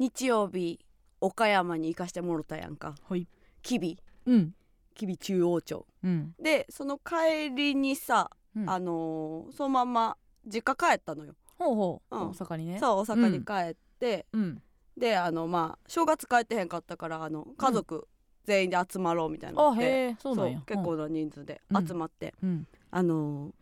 [0.00, 0.80] 日曜日
[1.20, 2.94] 岡山に行かしてもろたやんか。
[3.06, 3.28] はい。
[3.62, 3.96] 吉備。
[4.24, 4.54] うん。
[4.94, 5.86] 吉備中央町。
[6.02, 6.34] うん。
[6.42, 8.70] でその帰りにさ、うん。
[8.70, 10.16] あのーそのまんま
[10.46, 12.22] 実家帰ったのよ、ほうほう、うん。
[12.30, 12.78] 大阪にね。
[12.80, 14.62] そう大阪に帰って、うん。
[14.96, 18.08] であのまあ正月帰ってへんかったからあの家族
[18.44, 20.62] 全員で集まろうみたいになあへえそうなんや。
[20.64, 22.66] 結構な人数で集まって、うん。
[22.90, 23.52] あのー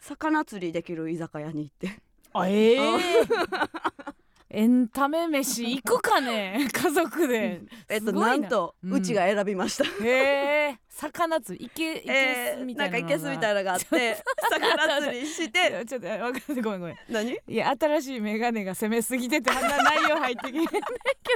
[0.00, 1.98] 魚釣りできる居酒屋に行って。
[2.34, 2.78] あええ
[4.56, 7.60] エンタメ飯行くかね家族で。
[7.90, 8.28] えっとな。
[8.28, 9.02] なんと、ううん。
[9.02, 9.84] ちが選びました。
[10.02, 14.16] へえ魚釣りいけいけえみたいななんかいけすみたいなのがあって
[14.50, 17.32] 魚釣りしてなちょっと分かってごめんごめん何？
[17.46, 20.78] いや新しい眼鏡が攻めすぎててあんな内容入ってけへんねんけ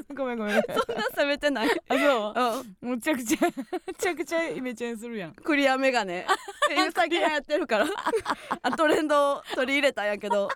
[0.09, 0.59] どごめんごめん。
[0.59, 2.79] あそんな攻めてない、そう？
[2.83, 5.35] うん、むちゃくちゃむちゃくちゃイメチェンするやん。
[5.35, 6.21] クリアメガネ。
[6.21, 6.25] っ
[6.69, 7.87] ていう最近流行ってるから。
[8.63, 10.49] あトレンドを取り入れたんやけど。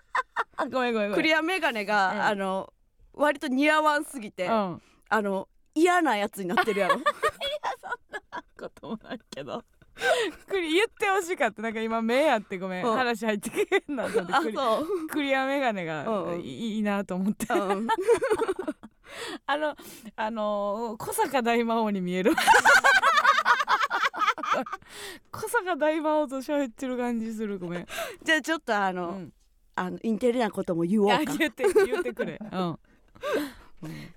[0.57, 1.13] あ ごめんごめんごめん。
[1.13, 2.73] クリアメガネが、うんあの
[3.13, 4.81] 割と似合わんすぎて、うん。
[5.09, 7.01] あの嫌なやつになってるやろ。
[8.57, 9.63] こともないけど。
[10.47, 11.61] クリ言ってほしかった。
[11.61, 12.95] なんか今目あってごめん、うん。
[12.95, 14.41] 話入ってけへんなと思ってあ
[15.09, 17.45] クリアメガネがいいいいなと思って。
[17.53, 17.87] うん、
[19.47, 19.75] あの
[20.15, 22.33] あのー小坂大魔王に見える。
[25.31, 27.59] 小坂大魔王と喋ってる感じする。
[27.59, 27.87] ごめん、
[28.23, 29.33] じゃあちょっとあの,、うん、
[29.75, 31.19] あのインテリなことも言おうか。
[31.19, 32.39] 言って言ってくれ。
[32.51, 32.79] うん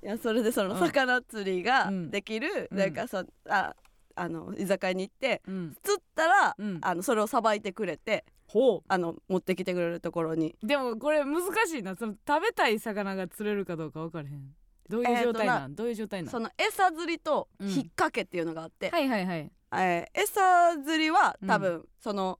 [0.03, 0.79] やそれでそのうん。
[0.79, 2.11] 魚釣りがうん。
[2.11, 2.79] できる、うん。
[2.79, 3.75] なんかそあ
[4.15, 5.77] あの居酒屋に行ってうん。
[5.83, 6.79] 釣ったら、うん。
[6.83, 10.57] あのそれをさばいてくれてほあの持ってきてくれるところに。
[10.63, 11.95] うでもこれ難しいな。
[11.97, 14.55] その食べたい魚が釣れるかどうか分からへん。
[14.89, 16.31] どういう状態なん、どういう状態なん？
[16.31, 17.69] その餌釣りとうん。
[17.69, 19.51] 引っ掛けっていうのがあって、はいはいはい。
[19.73, 21.49] えー餌釣りはうん。
[21.49, 22.39] 多分、その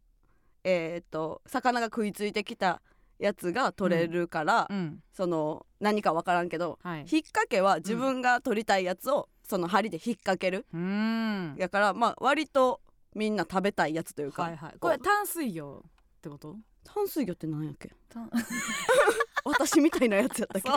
[0.65, 2.81] えーっと魚が食いついてきた
[3.19, 5.03] やつが取れるから、うん。
[5.13, 7.01] その何か分からんけど、はい。
[7.01, 11.57] 引っ掛けは自分が取りたいやつをその針で引っ掛ける、うーん。
[11.57, 12.81] やからまあ割と
[13.15, 14.75] みんな食べたいやつというか、はいはい。
[14.79, 15.83] これ淡水魚っ
[16.23, 16.57] てこと？
[16.85, 17.91] 淡水魚って何やっけ？
[18.09, 18.31] 淡。
[19.45, 20.77] 私みたいなやつやったっ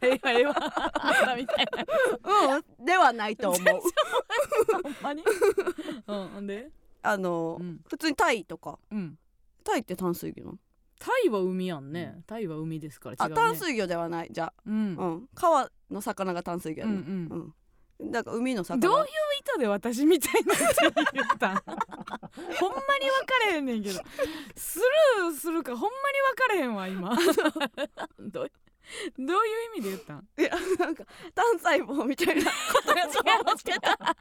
[0.00, 0.06] け？
[0.08, 0.54] ええわ。
[1.36, 3.62] みたいなうんではないと思う。
[4.82, 5.24] ほんまに？
[6.06, 6.70] うんで？
[7.02, 7.80] あの、うん。
[7.88, 8.78] 普通にタイとか。
[8.90, 9.18] うん。
[9.64, 10.58] タイって淡水魚なの？
[11.00, 12.22] タイは海やんね。
[12.26, 13.34] タイは海ですから違あ、うね。
[13.34, 14.28] 淡水魚ではない。
[14.30, 14.96] じゃうん。
[15.00, 16.98] あ、うん、川の魚が淡水魚やね、うん
[17.30, 17.52] うん。
[18.02, 18.10] うん。
[18.12, 18.78] だから海の魚。
[18.80, 19.08] どういう意
[19.54, 20.64] 図で私みたいなって
[21.14, 21.56] 言ったん
[22.60, 24.00] ほんまに分かれへんねんけど。
[24.56, 24.78] ス
[25.18, 27.16] ルーするかほんまに分かれへんわ今。
[28.20, 28.52] どう
[29.18, 30.28] どういう意味で言ったん？
[30.38, 34.16] いやなんか単細胞みたいなことやと思ってた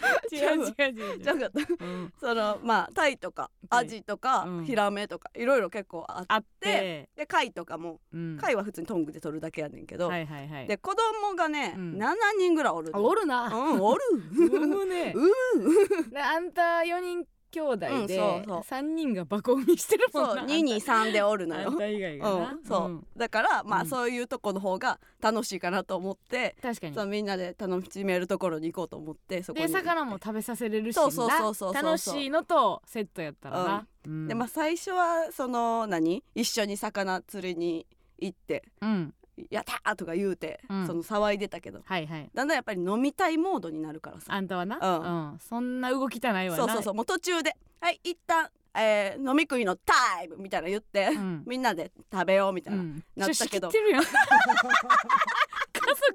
[0.32, 1.84] 違う違う違う違うかった。
[1.84, 2.12] うん。
[2.18, 4.64] そのまあタイとかアジとか、うん。
[4.64, 7.08] ヒラメとかいろいろ結構あってあって。
[7.16, 8.38] で貝とかもうん。
[8.38, 10.66] 貝は普通にトングで取るだけやねんけど、はいはいはい。
[10.66, 11.96] で子供がね、うん。
[11.96, 13.46] 7人ぐらいおるあおるな。
[13.46, 14.00] うんおる。
[14.32, 15.14] 産むね。
[15.14, 18.60] うんであんた4人兄弟でうんそうそう。
[18.60, 21.70] 3人がバコ産みしてるもそうんな223でおるのよ。
[21.70, 23.06] うん、そう、ん。
[23.16, 23.86] だからまあ、うん。
[23.86, 26.94] そういうとこの方が楽しいかなと思って、確かに。
[26.94, 29.66] そうみんなで楽しめるところに行こうと思ってそこに。
[29.66, 33.64] で魚も食べさせれるしそうそうそうそう楽しいのとセットやったら。
[33.64, 34.28] な、うん。
[34.28, 36.24] でまあ最初はその何？
[36.34, 37.86] 一緒に魚釣りに
[38.18, 38.64] 行って。
[38.80, 39.14] うん
[39.50, 40.86] 「やったー!」とか言うて、うん。
[40.86, 41.82] その騒いでたけど。
[41.84, 42.30] はいはい。
[42.34, 44.32] だんだんやっぱり飲みたいモードになるからさ。
[44.32, 45.32] あんたはな、うん。
[45.32, 45.38] うん。
[45.38, 46.62] そんな動きたないわな。
[46.64, 46.94] そうそうそう。
[46.94, 51.42] もう途中で「はい一旦、えー飲み食いのタイム!」みたいな言って、うん。
[51.48, 53.04] みんなで食べようみたいな、うん。
[53.16, 53.70] なったけど。
[53.74, 53.82] 家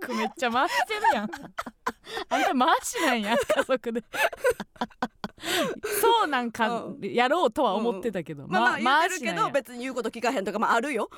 [0.02, 1.30] 族めっちゃ回してるやん。
[2.30, 4.04] あんた回しなんや家族で
[6.02, 11.10] そうなんかうやろうとは思ってたけど、まあまあ言ってるけど別に言うこと聞かへんとかもあるよ、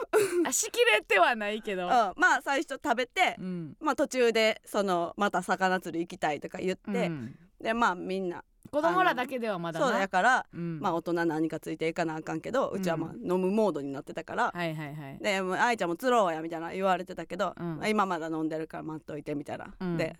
[0.45, 1.83] あしきれてはないけど。
[1.83, 3.75] うん、まあ最初食べて、うん。
[3.79, 7.35] まあ途中でそのまた魚釣り行きたいとか言って、うん。
[7.59, 9.87] でまあみんな子供らだけではまだな。
[9.87, 10.79] そうやから、うん。
[10.79, 15.17] まあ大人何かついていかなあかんけどうちはまあ飲むモードになってたから、はいはいはい。
[15.21, 17.77] でもう愛ちゃんも釣ろうやみたいな言われてたけど、うん。
[17.77, 19.97] まあ今まだ飲んでるから待っといてみたいな、うん。
[19.97, 20.15] で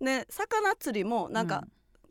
[0.00, 1.64] で魚釣りもなんか、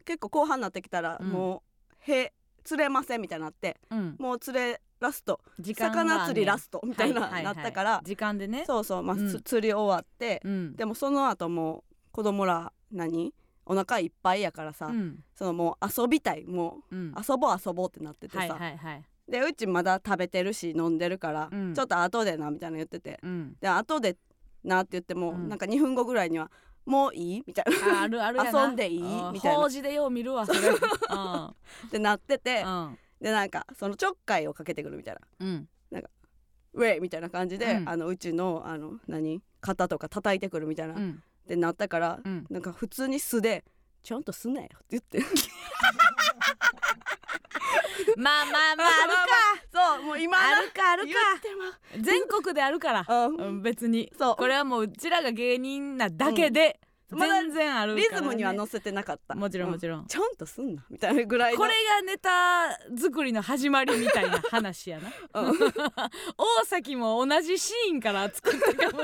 [0.09, 1.27] 結構後半になってきたら、うん。
[1.27, 1.61] も
[2.07, 2.33] うへ
[2.63, 5.71] 釣れませんみたいになってうん、うんもう釣れラストね。
[5.71, 7.56] ん魚釣りラストみたいな、はいはいはい。
[7.56, 8.63] なったから時間でね。
[8.65, 9.29] そうそう、まあうん。
[9.29, 10.75] つ釣り終わって、うん。
[10.75, 13.35] でもその後もう子供ら何
[13.67, 15.23] お腹いっぱいやからさ、うん。
[15.35, 17.09] そのもう遊びたいもうん。
[17.09, 19.03] う遊ぼう遊ぼうってなっててさ、はいはいはい。
[19.29, 21.73] でうちまだ食べてるし飲んでるから、うん。
[21.75, 23.19] ちょっと後でなみたいな言ってて。
[23.21, 23.56] うん。
[23.61, 24.17] で後で
[24.63, 25.50] なって言っても、うん。
[25.50, 26.51] なんか2分後ぐらいには
[26.85, 27.99] 「もういい?」みたいな。
[27.99, 29.01] ああるある遊んでいい？
[29.01, 29.33] うん。
[29.33, 29.59] みたいな。
[29.59, 30.59] 法事でよう見るわそれ。
[30.59, 30.71] う。
[30.73, 30.75] ん。
[31.45, 31.53] っ
[31.91, 32.97] てなってて、うん。
[33.21, 35.21] でなんかそのちょっかいをかけてくるみたいな。
[35.39, 35.69] うん。
[36.73, 37.89] ウェイみたいな感じで、うん。
[37.89, 39.41] あのうちのあの何？
[39.61, 41.23] 肩とか叩いてくるみたいな、っうん。
[41.47, 42.45] てなったから、うん。
[42.49, 43.65] なんか普通に素で
[44.03, 45.19] 「ちゃんとすなよ」って言って
[48.18, 49.95] まあまあまああるか。
[49.95, 51.21] そうもう今あるかある言か
[52.00, 53.06] 全国であるから。
[53.07, 53.36] う、うん。
[53.36, 54.12] うん、別に。
[54.18, 54.36] そう。
[54.36, 56.80] これはもううちらが芸人なだけで
[57.12, 58.10] まだ全然あるから、ね。
[58.12, 59.36] リズムには乗せてなかった。
[59.36, 61.57] もちろんうもちろん、ちゃんとすんなみたいなぐらいの。
[61.57, 65.12] これがネタ作りの始まりみたいな話やな。
[65.42, 65.57] うん。
[66.38, 69.04] 大崎も同じシーンから作ったかも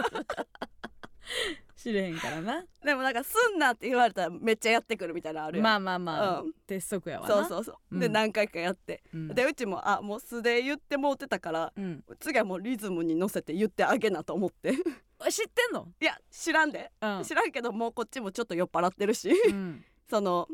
[1.85, 2.65] しれへんからな。
[2.83, 6.53] でもなんかすんなって言われたらめっちゃやってくるみたいなのあるよまあまあまあ、うん。
[6.65, 7.35] 鉄則やわな。
[7.35, 7.99] そうそうそう、うん。
[7.99, 9.27] で何回かやって、うん。
[9.27, 14.71] でうちもあもう素で言ってもうてたからうん、次はもうリズムに乗せて言ってあげなと思って。
[14.71, 17.23] い知ってんの、や知らんで、うん。
[17.23, 19.29] 知らんけどもうこっちもちょっと酔っ払ってるし。
[19.29, 19.83] うん。
[20.09, 20.47] その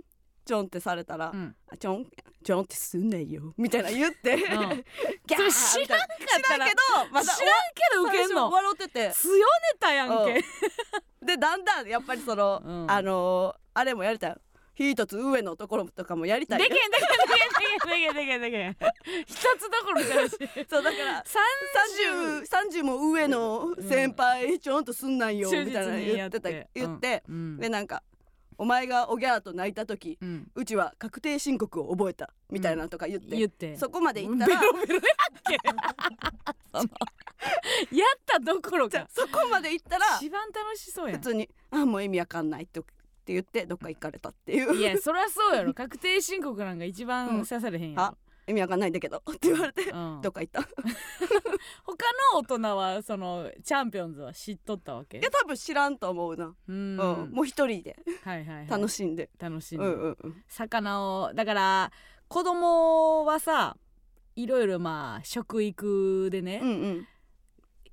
[0.46, 2.06] ちょんってされたら、うん、あちょん
[2.44, 3.54] ちょんってすんねよ。
[3.58, 6.08] みたいな言って、 ギャーそれ知らんかっ
[6.44, 8.50] たらけどまだ知らんけどウケんの。
[8.50, 9.12] 笑ってて。
[9.14, 9.44] 強ネ
[9.80, 10.44] タやんけ、
[11.22, 12.92] でだんだんやっぱりその、うん。
[12.92, 14.36] あのーあれもやりたい。
[14.76, 16.60] 一つ上のところとかもやりたい。
[16.60, 18.88] よでけんでけんでけんでけんでけんでけ
[19.22, 19.24] ん。
[19.26, 20.38] 一つどころじゃないし。
[20.70, 21.44] そうだから三
[22.42, 27.58] 30, 30も上の先輩ちょんとすんなんよ忠みたいな言ってた言って、うん。
[27.58, 28.04] でなんか
[28.58, 33.78] お前がおぎゃーと泣いた時うん、うちは確定申告を覚えたみたいなのとか言って、言って。
[33.78, 35.04] そこまで言ったらベロベロやっ
[35.48, 35.58] け？
[37.98, 39.08] やったどころか。
[39.10, 41.18] そこまで言ったら一番楽しそうやん。
[41.20, 42.84] 普通に「あもう意味わかんない」ってっ
[43.24, 44.76] て言ってどっか行かれたっていう。
[44.76, 45.74] いやそりゃそうやろ。
[45.74, 47.46] 確定申告なんか一番うん。
[47.46, 48.16] 刺されへんやあ
[48.48, 50.22] 意味わかんないんだけど って言われて、ろ、うん。
[50.22, 50.62] どっか行った。
[50.62, 50.64] い
[51.86, 55.20] 他の大人はそのチャンピオンズは知っとったわけ？
[55.20, 57.32] や多分知らんと思うな、ううんん。
[57.32, 57.98] もう一人で。
[58.24, 58.68] はいはいはい。
[58.68, 59.86] 楽しんで、楽しんで。
[59.86, 60.44] うんうんうん。
[60.48, 61.92] 魚をだから
[62.28, 63.78] 子供はさ
[64.36, 67.08] いろいろまあ食育でね、うんうん。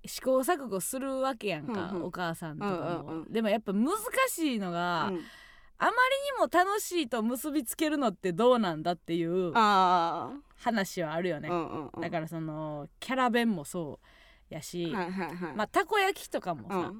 [0.07, 2.05] 試行錯誤するわけやんか、うんうん。
[2.05, 3.33] お母さんとかも、うんうんうん。
[3.33, 3.91] でもやっぱ難
[4.31, 5.21] しいのが、うん
[5.81, 12.01] あまりにも楽しいと結びつけるのってどうなんだっていうあ話はあるよあ、ね、うんうんうん。
[12.01, 14.01] だからそのキャラ弁もそ
[14.51, 15.57] うやし、はいはいはい。
[15.57, 16.93] まあたこ焼きとかもさ、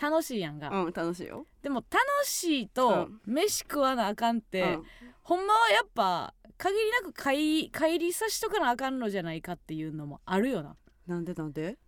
[0.00, 1.46] 楽しいやんが、うん、うん、楽しいよ。
[1.62, 4.82] でも楽しいと飯食わなあかんって、うん。
[5.22, 10.76] ほんまはやっぱ限りなく帰帰りさしとかなあかんのじゃないかっていうのもあるよな
[11.06, 11.24] なん。
[11.24, 11.78] でなんで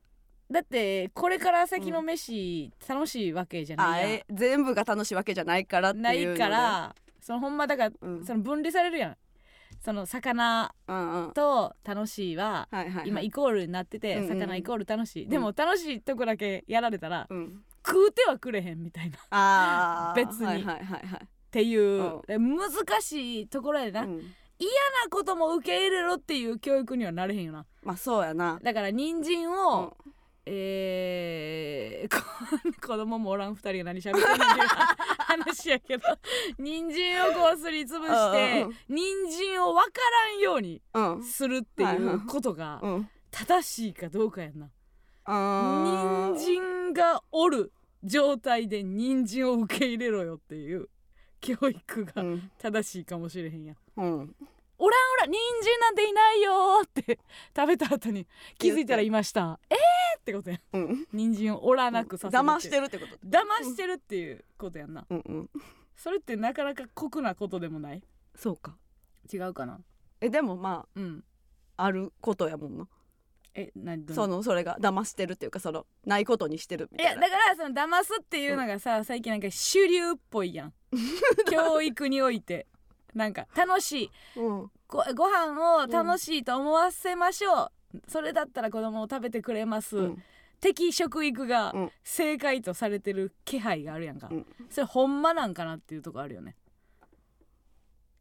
[0.51, 4.11] だってこれから先の飯、楽しいわけじゃないやん。
[4.11, 8.25] あえ全部が楽しいわけじゃないからっていうのでないからそのほんまだから、うん。
[8.25, 9.17] その分離されるやん。
[9.85, 11.33] その魚うんうん。
[11.33, 13.09] と楽しいははいはいはい。
[13.09, 14.39] 今イコールになってて、うんうんうん。
[14.41, 17.63] 魚イコール楽しい、でも楽しいとこだけやられたら、うん。
[17.85, 19.17] 食うてはくれへんみたいな。
[19.17, 20.47] っああ 別に。
[20.47, 21.29] はいはいはいはい。
[21.51, 22.71] ていう、で難
[23.01, 24.19] しいところやでな、うん。
[24.59, 24.69] 嫌
[25.05, 27.67] なことも受け入れろっていう教育にはなれへんよな。
[27.83, 28.59] まあそうやな。
[28.63, 29.97] だから人参うを、ん
[30.49, 32.25] えー、こ
[32.87, 36.05] 子供もおらん二人が何しゃべってんのっていう話やけど
[36.59, 40.01] 人参をこうすりつぶして人参を分か
[40.33, 41.23] らんようにうん。
[41.23, 43.11] するっていうことがうん。
[43.33, 44.71] 正しいかどうかやんな。
[45.27, 47.73] 人参がおる
[48.05, 50.89] 状態で人参を受け入れろよっていう
[51.41, 52.51] 教育がうん。
[52.59, 53.77] 正しいかもしれへんやん。
[53.97, 54.37] うん
[54.79, 57.19] おらんおらん人参なんていないよーって
[57.57, 58.27] 食べた後に
[58.59, 59.59] 気づいたらいました。
[59.71, 59.77] えー
[60.19, 60.61] ってことやん。
[60.73, 61.07] うん。
[61.13, 63.17] 人参をおらなくさせる騙してるってこと。
[63.27, 65.07] 騙してるっていうことやんな。
[65.09, 65.51] うんうん。
[65.97, 68.03] それってなかなか酷なことでもない？
[68.35, 68.77] そうか。
[69.33, 69.81] 違うかな？
[70.21, 71.25] えでもまうん。
[71.77, 72.89] ああることやもんな。
[73.55, 77.13] え何そのそれが騙してるっていうかそのないことにしてるみたいな。
[77.13, 80.75] いやだからその騙すっていうのがさ、最近なんか主流っぽいやん。
[81.51, 82.67] 教育において
[83.17, 84.11] なんか楽しい。
[84.37, 84.71] うん。
[84.89, 90.23] ごご飯を楽しいと思わせましょう、それだったら子供を食べてくれます、うん。
[90.61, 91.91] 的食育がうん。
[92.05, 94.47] 正解とされてる気配があるやんか、うん。
[94.69, 96.57] それほんまなんかなっていうとこあるよね。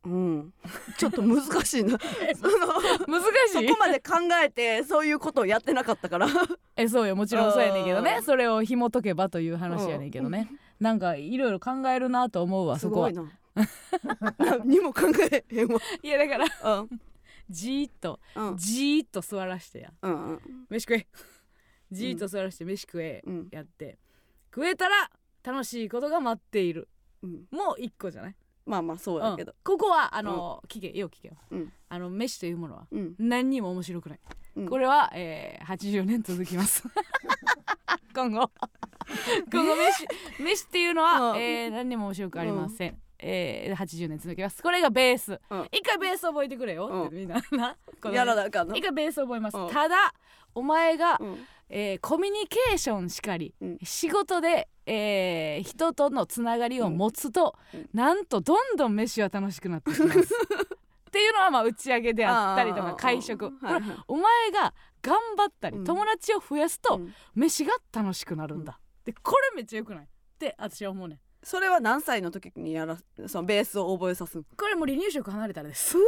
[0.06, 0.54] うん。
[0.98, 1.98] ちょっと難しいな。
[2.40, 2.68] その
[3.06, 3.22] 難
[3.52, 6.28] そこまで考えてそういうことをやってなかったから。
[6.78, 7.18] えそうよ。
[7.18, 8.06] もちろんそうやねんけどうん。
[8.06, 10.50] ねそれを紐解けばという話やねんけどね、
[10.80, 13.10] なんかいろいろ考えるなと思うわすそこは。
[13.10, 13.32] いごな
[14.38, 15.80] 何も考えへんわ。
[16.02, 17.02] いやだからうん。
[17.50, 18.58] じーっとうん。
[18.58, 19.94] じーっと座らしてや。
[20.02, 20.42] うんうん。
[20.70, 21.08] 飯食え。
[21.92, 23.48] じーっと座らして飯食え、うん。
[23.52, 23.98] やって。
[24.54, 25.10] 食えたら
[25.44, 26.90] 楽しいことが待っている。
[27.22, 27.46] うん。
[27.52, 28.36] もう一個じゃない、
[28.66, 29.52] まあまあそうやけど。
[29.52, 29.58] うん。
[29.64, 31.58] ここはあの、聞けよ聞けよ、う。
[31.58, 31.74] ん。
[31.90, 33.16] あの飯というものはうん。
[33.20, 34.20] 何にも面白くない、
[34.56, 34.66] うん。
[34.68, 36.84] これは、えー、80年続きます。
[38.14, 38.52] 今後。
[39.52, 40.08] 今後飯
[40.42, 41.40] 飯っていうのは、うん。
[41.40, 44.62] えー、何にも面白くありません、えー、80年続きます。
[44.62, 45.68] これがベース、うん。
[45.72, 47.18] 一回ベース覚えてくれようん。
[47.18, 47.76] みんなな。
[48.00, 48.76] こ のやらなあかんの。
[48.76, 49.70] 一回ベース覚えます、うん。
[49.72, 50.14] ただ
[50.54, 51.48] お前が、うん。
[51.68, 53.78] えーコミュニケーションしかり、うん。
[53.84, 57.90] 仕事で、えー人とのつながりを持つと、うん。
[57.94, 60.20] なんとどんどん飯は楽しくなってきます。
[60.22, 63.82] っていうのはまあ打ち上げであったりとか会食、はいはい。
[64.08, 65.84] お前が頑張ったり、うん。
[65.84, 67.14] 友達を増やすと、うん。
[67.34, 70.06] 飯が楽しくなるんだ、でこれめっちゃよくない？
[70.06, 72.98] って私は思うねんそれは何歳の時にやら
[73.28, 75.96] そのベースを覚えさすんこれもう離乳食離れたらです。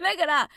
[0.00, 0.48] だから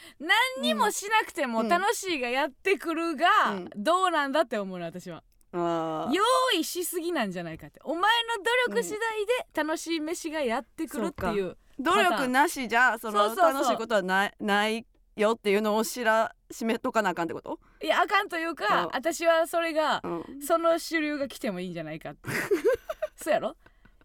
[0.58, 1.68] 何にもしなくてもうん。
[1.68, 3.70] 楽しいがやってくるが、うん。
[3.76, 5.22] どうなんだって思うの私は。
[5.52, 6.10] 用
[6.58, 7.82] 意しすぎなんじゃないかって。
[7.84, 14.86] お前の努力次第で楽しい飯がやってくるっていう,、努力なしじゃその楽しいことはないない
[15.18, 18.90] よっていうのを知らしめとかなあかんってこと、いやあかんというか、うん。
[18.94, 22.30] 私はそれがうん、その主流が来てもいいんじゃないかって。
[23.22, 23.56] そうやろ？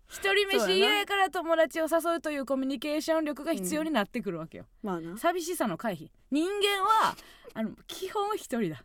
[0.09, 0.67] 一人そうやな。
[0.67, 5.17] 飯嫌やから友達を誘うというコミュニケーション力が必要になってくるわけよ、まあな。
[5.19, 6.09] 寂しさの回避。
[6.31, 7.15] 人間は
[7.55, 8.83] あの基本一人だ。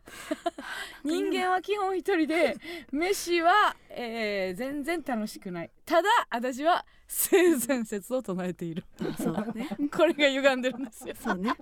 [1.02, 2.56] 人間は基本一人で
[2.92, 5.70] 飯は、えー全然楽しくない。
[5.84, 8.84] ただ私は性善説を唱えている。
[9.22, 9.68] そうね。
[9.94, 11.14] これが歪んでるんですよ。
[11.14, 11.52] そうね。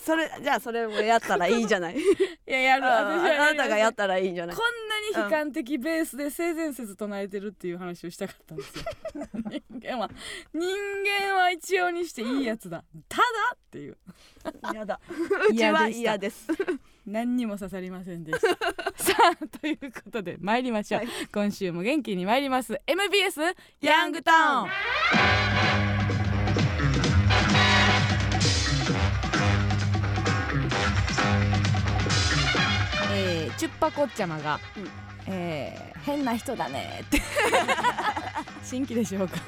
[0.00, 1.96] それじゃあそれをやったらいいじゃない。
[2.00, 2.02] い
[2.46, 2.86] ややる。
[2.86, 4.56] あ私はあなたがやっったらいいんじゃない。
[4.56, 8.84] こんなに悲観的ベースで性善説唱えてるっていう話をしたかったんですよ。
[9.70, 10.10] 人間は
[10.52, 10.66] 人
[11.20, 12.84] 間は一様にしていいやつだ。
[13.08, 13.22] ただ
[13.54, 13.96] っていう。
[14.72, 15.00] 嫌だ。
[15.50, 16.48] うちは嫌です
[17.06, 18.48] 何にも刺さりませんでした。
[19.02, 21.08] さあということで参りましょう、はい。
[21.32, 22.80] 今週も元気に参ります。
[22.86, 23.40] MBS
[23.80, 25.95] ヤングタウン
[33.56, 34.88] チュッパコッチャマが、うん。
[35.28, 37.02] えー変な人だね。
[37.04, 37.20] っ て
[38.62, 39.38] 新規でしょうか。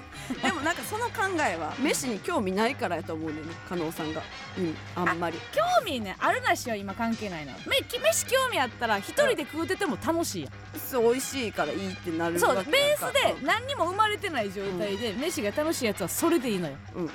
[0.42, 1.12] でもなんかその考
[1.48, 4.20] えは飯に興味ないからやと思うねんね加納さんが。
[4.58, 5.38] うんあんまり。
[5.52, 10.52] 興味ねあるなしは今関係ないのめ飯興味あったら一人で食うてても楽しいやん。
[10.80, 12.64] そう美味しいからいいってなるそうベー
[12.96, 16.76] スで何にも生まれてない状態で飯が楽しいやつはそれでいいのよ。
[16.96, 17.10] うんうん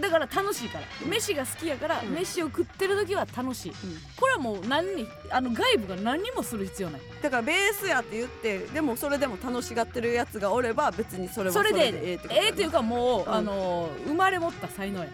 [0.00, 0.84] だから楽しいから。
[1.04, 1.10] うん。
[1.10, 2.14] 飯が好きやからうん。
[2.14, 3.72] 飯を食ってる時は楽しい。
[3.72, 3.76] うん。
[4.16, 13.34] これはもう何にあの外部が何にもする必要ないだからベースやって言ってでもそれでも楽しがってるやつがおれば別にそれはそれでええってええいうかもう、うん。
[13.34, 15.08] あの生まれ持った才能や。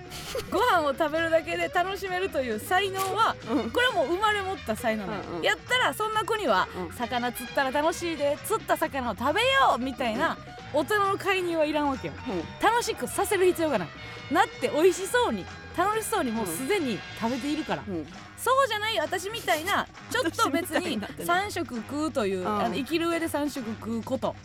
[0.50, 3.70] ご飯を食べるだけで楽しめるという才能はうん。
[3.70, 5.42] これはもう生まれ持った才能うんうん。
[5.42, 6.96] やったらそんな子には、うん。
[6.96, 10.36] 魚釣ったら楽しいで釣った魚を食べようみたいな
[10.72, 12.14] 大人の介入はいらんわけよ。
[12.62, 13.88] 楽しくさせる必要がない。
[14.30, 15.44] なって美味しそうに
[15.76, 17.94] 楽しそうにもうすでに食べているから、うん。
[17.96, 18.06] うん
[18.44, 21.32] そうじゃない私みたいなちょっと別になってね。
[21.32, 22.46] 3食食うという、うん。
[22.46, 24.36] あの生きる上で3食食うこと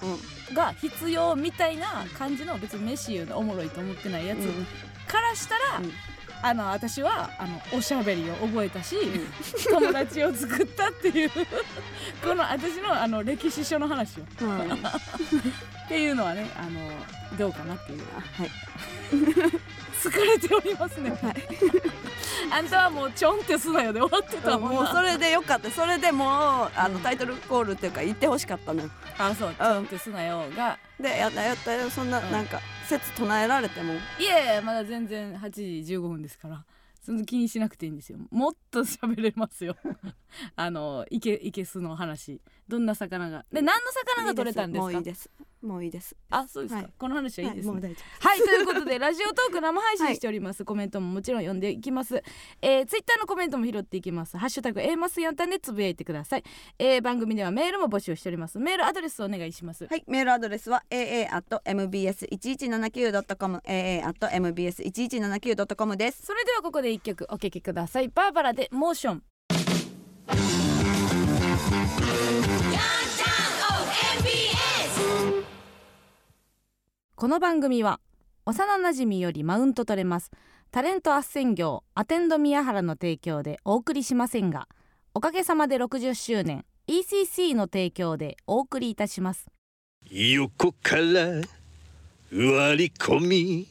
[0.50, 0.56] うん。
[0.56, 4.66] が必要みたいな感じの別に飯言うのおもろいと思ってないやつうん
[5.06, 5.92] からしたら、うん。
[6.42, 8.96] あの私はあのおしゃべりを覚えたし、
[9.70, 11.30] 友達を作ったっていう
[12.24, 14.24] この私のあの歴史書の話を。
[14.42, 14.72] うんうん。
[14.80, 18.04] っていうのはねあのどうかなっていう。
[18.16, 18.52] あはい
[20.00, 21.36] 疲れておりますね、はい。
[22.52, 24.76] あんたはもうちょんってすなよで終わってたもんな。
[24.78, 25.70] もうそれでよかった。
[25.70, 26.28] それでもう
[26.76, 28.90] あうんのタイトルコールっていうか言ってほしかったのよ。
[29.18, 30.78] あそうちょんってすなよが。
[31.00, 31.90] でやったやったよ。
[31.90, 32.32] そんなうん。
[32.32, 33.94] なんか説唱えられても。
[34.20, 35.50] いやいやまだ全然8
[35.84, 36.66] 時15分ですから。
[37.02, 38.20] その気にしなくていいんですよ。
[38.30, 39.76] もっと喋れますよ。
[40.56, 42.42] あのいけいけすの話。
[42.68, 43.46] どんな魚が。
[43.52, 45.46] で何の魚が取れたんですか？
[45.62, 46.16] もういいです。
[46.30, 46.94] あそうですか、はい。
[46.98, 47.72] この話はいいですね。
[47.72, 52.24] もう大丈はい、ということでラジオトーク生配信しております、コメントももちろん読んでいきます、
[52.62, 54.38] えー、ツイッターのコメントも拾っていきます。
[54.38, 56.44] ハッシュタグ A マスヤンタンでつぶやいてください、
[56.78, 58.58] えー、番組ではメールも募集しております。
[58.60, 59.86] メールアドレスお願いします。
[59.86, 66.26] はい、メールアドレスは aa.mbs1179.com aa.mbs1179.com です。
[66.26, 68.08] それではここで一曲お聴きください。
[68.08, 69.24] バーバラでモーション
[77.20, 78.00] この番組は
[78.46, 80.32] 幼馴染よりマウント取れます
[80.72, 84.70] タレント斡旋業アテンド宮原の提供でお送りしませんが
[85.14, 89.48] おかげさまで60周年 ECC の提供でお送りいたします。
[90.10, 91.02] 横から
[92.32, 93.68] 割り込み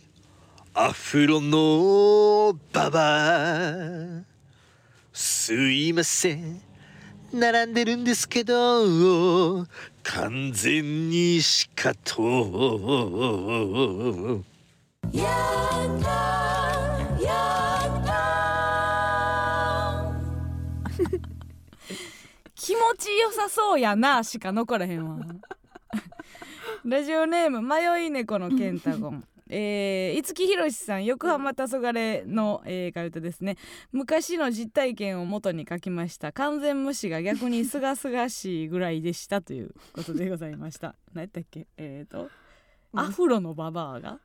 [0.75, 4.25] アフロのババア。
[5.14, 6.68] すいません。
[7.32, 9.66] 並んでるんですけど
[10.02, 12.23] 完全にしかと。
[22.54, 25.18] 気持ちよさそうやなしか残らへんわ。
[26.85, 33.57] ラジオネーム迷い猫のケンタゴンえー、五木ひろしさん横浜黄昏の、えー、替え歌ですね。
[33.93, 36.33] 昔の実体験を元に書きました。
[36.33, 40.95] 完全無視が逆にすがすがしいぐらいでしたということでございました。
[41.14, 41.67] 何やったっけ？
[41.76, 42.28] えーと
[42.93, 43.00] うん。
[43.00, 44.21] アフロのババアが？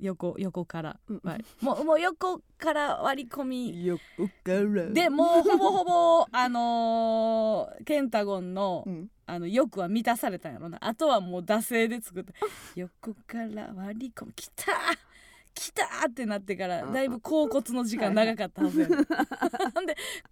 [0.00, 1.20] 横横から、うん。
[1.22, 1.44] はい。
[1.60, 3.84] もうもう横から割り込み。
[3.86, 4.86] よくから。
[4.90, 10.78] でもうほぼほぼあのーケンタゴンのうんあの欲は満たされたんやろな。
[10.80, 12.32] あとはもう惰性で作った。
[12.76, 14.32] 横から割り込む。
[14.34, 14.72] きた
[15.54, 18.96] 来たってなってからだいぶ甲骨の時間長かったはずや で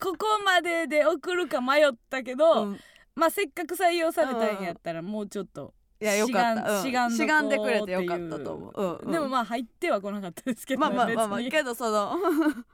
[0.00, 2.80] ここまでで送るか迷ったけど、うん。
[3.14, 6.78] まあせっかく採用されたんやったらもうちょっといやよかった。
[6.78, 6.82] うん。
[6.82, 8.72] しがんしがんでくれてよかったと思う。
[8.74, 8.96] うん。
[8.96, 12.16] うんでもまあ入っては来なかったですけど、まあまあまあまあけどその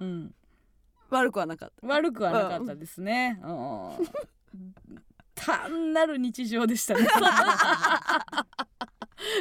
[0.00, 0.34] うん、
[1.10, 1.86] 悪くはなかった。
[1.86, 3.38] 悪くはなかったですね。
[3.42, 5.02] うん
[5.38, 7.06] 単なる日常でしたね。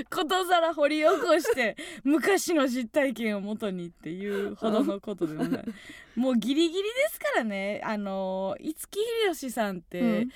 [0.10, 5.66] ことさら掘り起こして昔の実体験をもとにっていうほどのことでもない。
[6.16, 7.82] もうギリギリですからね。
[7.84, 10.30] あの五木ひろしさんって、うん。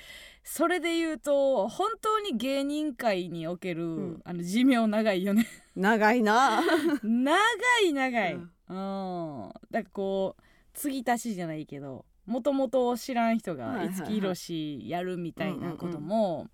[0.44, 4.22] それで言うと本当に芸人界における、ん。
[4.24, 5.46] あの寿命長いよね。
[5.76, 6.62] 長いな。
[7.02, 7.44] 長
[7.84, 8.76] い長い、ううん。
[8.76, 10.42] ん、だからこう
[10.74, 16.48] 継ぎ足しじゃないけどもともと知らん人が五木ひろしやるみたいなことも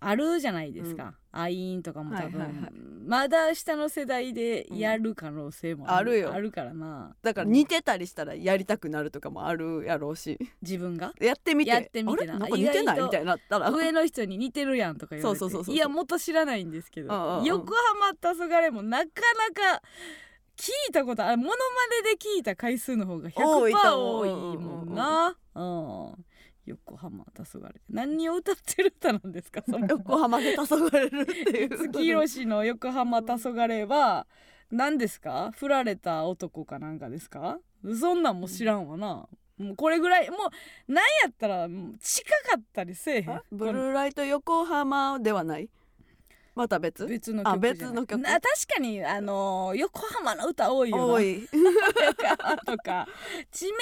[0.00, 2.72] あるじゃないですか、アイーンとかも多分、はいはいはい。
[3.04, 6.32] まだ下の世代でやる可能性もあるよ。
[6.32, 7.16] あるからな。
[7.20, 10.38] だから似てたりしたらやりたくなるとかもあるやろうし。
[10.62, 11.12] 自分が？
[11.20, 11.72] やってみて。
[11.72, 12.38] やってみてな。
[12.38, 13.02] なんか似てない？
[13.02, 13.70] みたいになったら。
[13.70, 15.38] 上の人に似てるやんとか言われて。
[15.40, 15.74] そうそうそうそう。
[15.74, 17.44] いやもっと知らないんですけど、うんうんうん。
[17.44, 19.82] 横浜黄昏もなかなか
[20.58, 21.36] 聞いたことある。
[21.38, 21.54] モノマ
[22.02, 26.24] ネで聞いた回数の方が100%多いもんな、うん。
[26.66, 29.86] 横浜黄昏何を歌ってる歌なんですかその。
[29.86, 31.68] 横浜で黄昏るっていう。
[31.68, 34.26] 五木ひろしの横浜黄昏は
[34.70, 35.52] 何ですか？
[35.54, 37.60] 振られた男かなんかですか？
[37.98, 39.28] そんなんも知らんわな。
[39.58, 40.36] もうこれぐらいも
[40.88, 41.68] うなんやったら
[42.00, 43.30] 近かったりせえへん。
[43.30, 45.70] あブルーライト横浜ではない？
[46.58, 47.06] また別？
[47.06, 48.20] 別の曲あ別の曲。
[48.20, 48.42] な確
[48.74, 51.06] かにあのー横浜の歌多いよな。
[51.06, 51.48] 多い。
[52.66, 53.06] とか
[53.52, 53.76] 地名が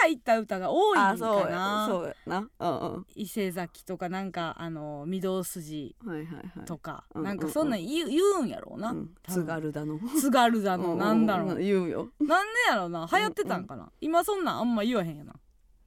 [0.00, 1.44] 入った歌が多いんあそうや。
[1.44, 2.48] かなそうやな。
[2.58, 3.06] うんうん。
[3.14, 6.64] 伊勢崎とかなんかあの御堂筋はいはいはい。
[6.64, 9.14] とか、うんなんかそんなん言う言うんやろうな、うん。
[9.28, 10.00] 津軽だの。
[10.18, 12.08] 津軽だのなんだろう、う言うよ。
[12.18, 13.06] なんでやろうな。
[13.12, 15.34] 流行ってたんかな、今そんなんあんま言わへんやな、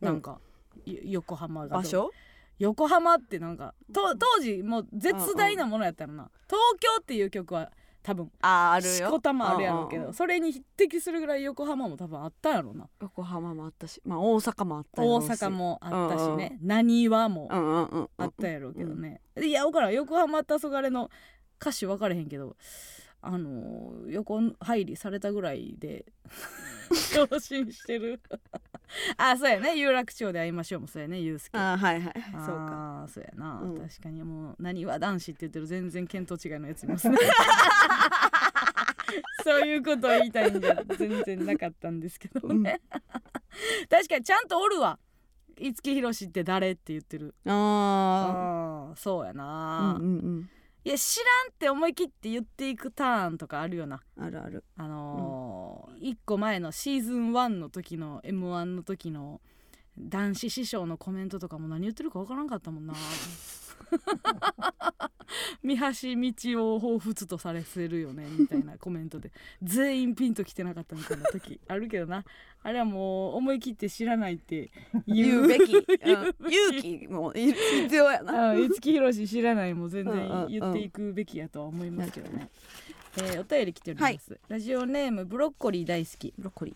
[0.02, 0.40] うんなんか
[0.86, 2.12] よ横浜が場所？
[2.60, 12.88] 横浜ってなんかと当時もう絶大なものやったらな、東京っていう曲は多分ああるしよこたまあるやろうけんんどそれに匹敵するぐらい横浜も多分あったやろうな。
[13.02, 16.60] 横浜もあったしまあ大阪もあったやろ大うし阪もあったしね。
[16.62, 18.10] なにわもうんうんうんうん。
[18.18, 19.94] あったやろうけどね、いや分からん。
[19.94, 21.10] 横浜黄昏の
[21.60, 22.56] 歌詞分かれへんけど
[23.22, 26.06] あのー横入りされたぐらいで
[26.94, 28.22] 昇進してる
[29.18, 29.78] あそうやね。
[29.78, 31.58] 有楽町で会いましょうもそうやねユうスケ。
[31.58, 32.14] あーはいはい。
[32.34, 33.06] あそうか。
[33.08, 33.78] ーそうやな、うん。
[33.78, 37.18] 確かにもう何は男子って言ってる全然見当違いのやついますね。
[39.44, 42.82] そういうことを言いたいんじゃ全然なかったんですけどね、
[43.90, 44.98] 確かにちゃんとおるわ。
[45.58, 47.34] 五木ひろしって誰って言ってる。
[47.46, 50.50] ああーそうやあな、うんうんうん
[50.86, 54.02] いや知らんって思い切って言っていくターンとかあるよな。
[54.20, 54.64] あるある。
[54.78, 59.42] あのー一個前のシーズン1の時の m 1の時の
[59.98, 62.94] 男子師匠のコメントとかも何言ってるか分からんかったもんな
[65.64, 65.84] 三橋
[66.54, 69.32] 道を彷彿とされせるよねみたいなコメントで。
[69.64, 72.24] 全員ピンときてなかったみたいな時あるけどな。
[72.64, 74.72] あれはもう思い切って知らないって
[75.08, 75.48] 言う。
[75.48, 75.72] べき、
[76.02, 78.52] 勇気もい必要やな。
[78.52, 82.50] あ五木ひろし知らないも全うんうんうん然言っていくべきやとは思いますけどね。
[83.18, 86.34] えーお便り来ております、ラジオネームブロッコリー大好き。
[86.38, 86.76] ブロッコリ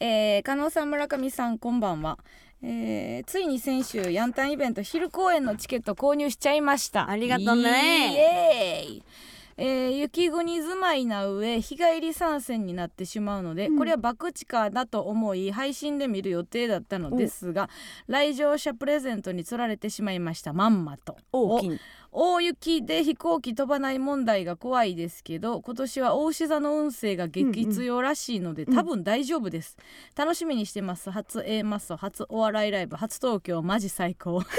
[0.00, 2.18] えー、加納さん村上さんこんばんは、
[2.62, 7.10] えーついに先週ヤンタンイベント昼公演のチケット購入しちゃいました。
[7.10, 8.12] ありがとうね。
[8.12, 9.02] イエーイ
[9.56, 13.78] えー雪国住まいな上日帰り参戦になってしまうので、うん。
[13.78, 17.68] これは爆地下だと思い配信で見る予定だったのですが
[18.06, 21.16] 来場者プレゼントに釣られてしまいましたまんまと。
[21.32, 21.80] 大きい。
[22.14, 28.74] 大雪で飛行機飛ばない問題が怖いですけど今年は大牛座の運勢が激強らしいので、うん。
[28.74, 29.76] 多分大丈夫です、
[30.14, 31.10] 楽しみにしてます。
[31.10, 34.42] 初 A マッソ初お笑いライブ初東京マジ最高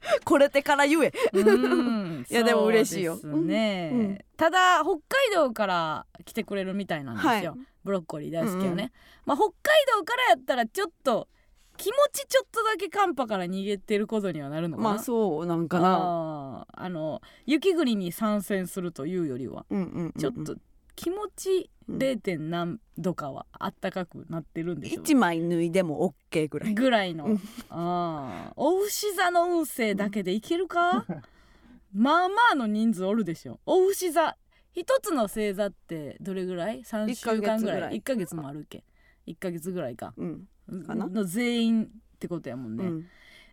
[0.24, 1.12] これてから言え。
[1.32, 2.26] うん。
[2.30, 3.16] いやでも嬉しいよ。
[3.16, 5.00] ね、ただ北海
[5.34, 7.52] 道から来てくれるみたいなんですよ、はい。
[7.84, 8.90] ブロッコリー大好きよね、うんうん。
[9.26, 9.52] まあ北海
[9.98, 11.28] 道からやったらちょっと
[11.76, 14.88] 気持ちちょっとだけ寒波から逃げてることにはなるのかな。
[14.90, 16.66] まあそうなんかな。
[16.72, 20.12] あの雪国に参戦するというよりはうんうんうんうん。
[20.12, 20.56] ちょっと
[20.96, 22.18] 気持ちうん 0.
[22.18, 26.74] 点何度かはあったかくなってるんでしょ一枚脱いでも OK ぐらい。
[26.74, 27.40] ぐらいの、うん。
[27.70, 28.52] あー。
[28.56, 31.06] お牛座の運勢だけでいけるか？
[31.94, 34.36] まあまあの人数おるでしょお牛座
[34.72, 37.96] 一つの星座ってどれぐらい？3週間ぐらい？
[37.98, 38.82] 一1ヶ月もあるっけ
[39.28, 40.12] ？1ヶ月ぐらいか。
[40.16, 40.48] うん。
[40.84, 41.06] かな。
[41.06, 43.06] の全員ってことやもんね、うん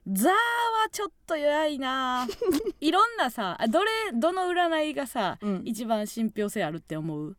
[0.08, 0.36] ザーは
[0.92, 2.28] ちょっと弱いな。
[2.82, 5.62] いろんなさあどれどの占いがさうん。
[5.66, 7.38] 一番信憑性あるって思う？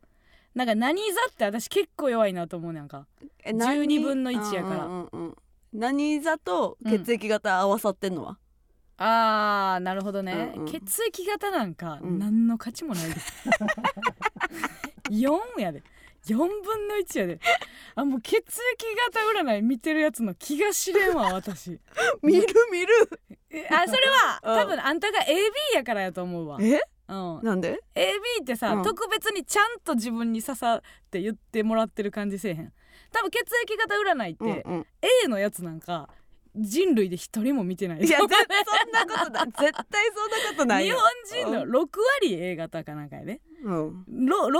[0.54, 3.06] なんか何座って私結構弱いなと思うねんか。
[3.44, 4.84] え何？12分の1やから。
[4.86, 5.36] うんうんうんうん。
[5.72, 8.38] 何座と血液型合わさってんのは、
[8.96, 10.68] あーなるほどね、うんうん。
[10.70, 12.18] 血液型なんかうん。
[12.20, 13.16] 何の価値もないで、
[15.10, 15.82] 4やで
[16.26, 17.40] 4分の1やで。
[17.94, 18.42] あもう血液
[19.12, 21.78] 型占い見てるやつの気が知れんわ私。
[22.22, 22.88] 見る見る。
[23.50, 24.60] えあそれはうん。
[24.60, 26.80] 多分あんたが AB やからやと思うわ、え？
[27.06, 28.82] うん、なんで？AB ってさ、うん。
[28.82, 32.72] 特別にちゃんと自分に刺さって言ってもらってる感じせえへん。
[33.12, 34.86] 多分血液型占いって、うんうん。
[35.24, 36.08] A のやつなんか
[36.56, 38.00] 人類で一人も見てない。
[38.00, 39.46] いやそんなことない。
[39.46, 41.88] 絶対そんなことない日よ本人の6
[42.22, 44.26] 割 A 型かなんかやで、うん。
[44.26, 44.50] ろ6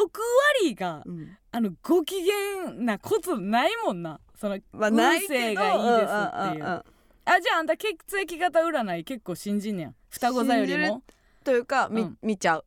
[0.62, 1.36] 割がうん。
[1.52, 4.18] あのご機嫌なことないもんな。
[4.34, 6.84] そのまあ運勢がいいですっていう。
[7.26, 9.04] あじゃああんた血液型占い？
[9.04, 9.92] 結構信じんねや。
[10.10, 11.02] 双子座よりも。
[11.44, 12.18] というかみ、うん。
[12.22, 12.64] 見ちゃう。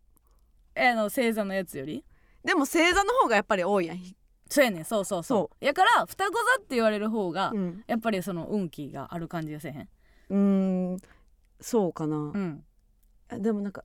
[0.76, 2.04] えあの星座のやつより？
[2.44, 3.98] でも星座の方がやっぱり多いやん、
[4.50, 4.86] そうやねん。
[4.86, 5.66] そうそうそう。
[5.66, 9.90] やから双子座って言われる方が、うん、やっぱりその運気がある感じがせえへん？
[10.30, 10.98] うーん。
[11.60, 12.16] そうかな。
[12.18, 12.64] う、ん。
[13.42, 13.84] でもなんか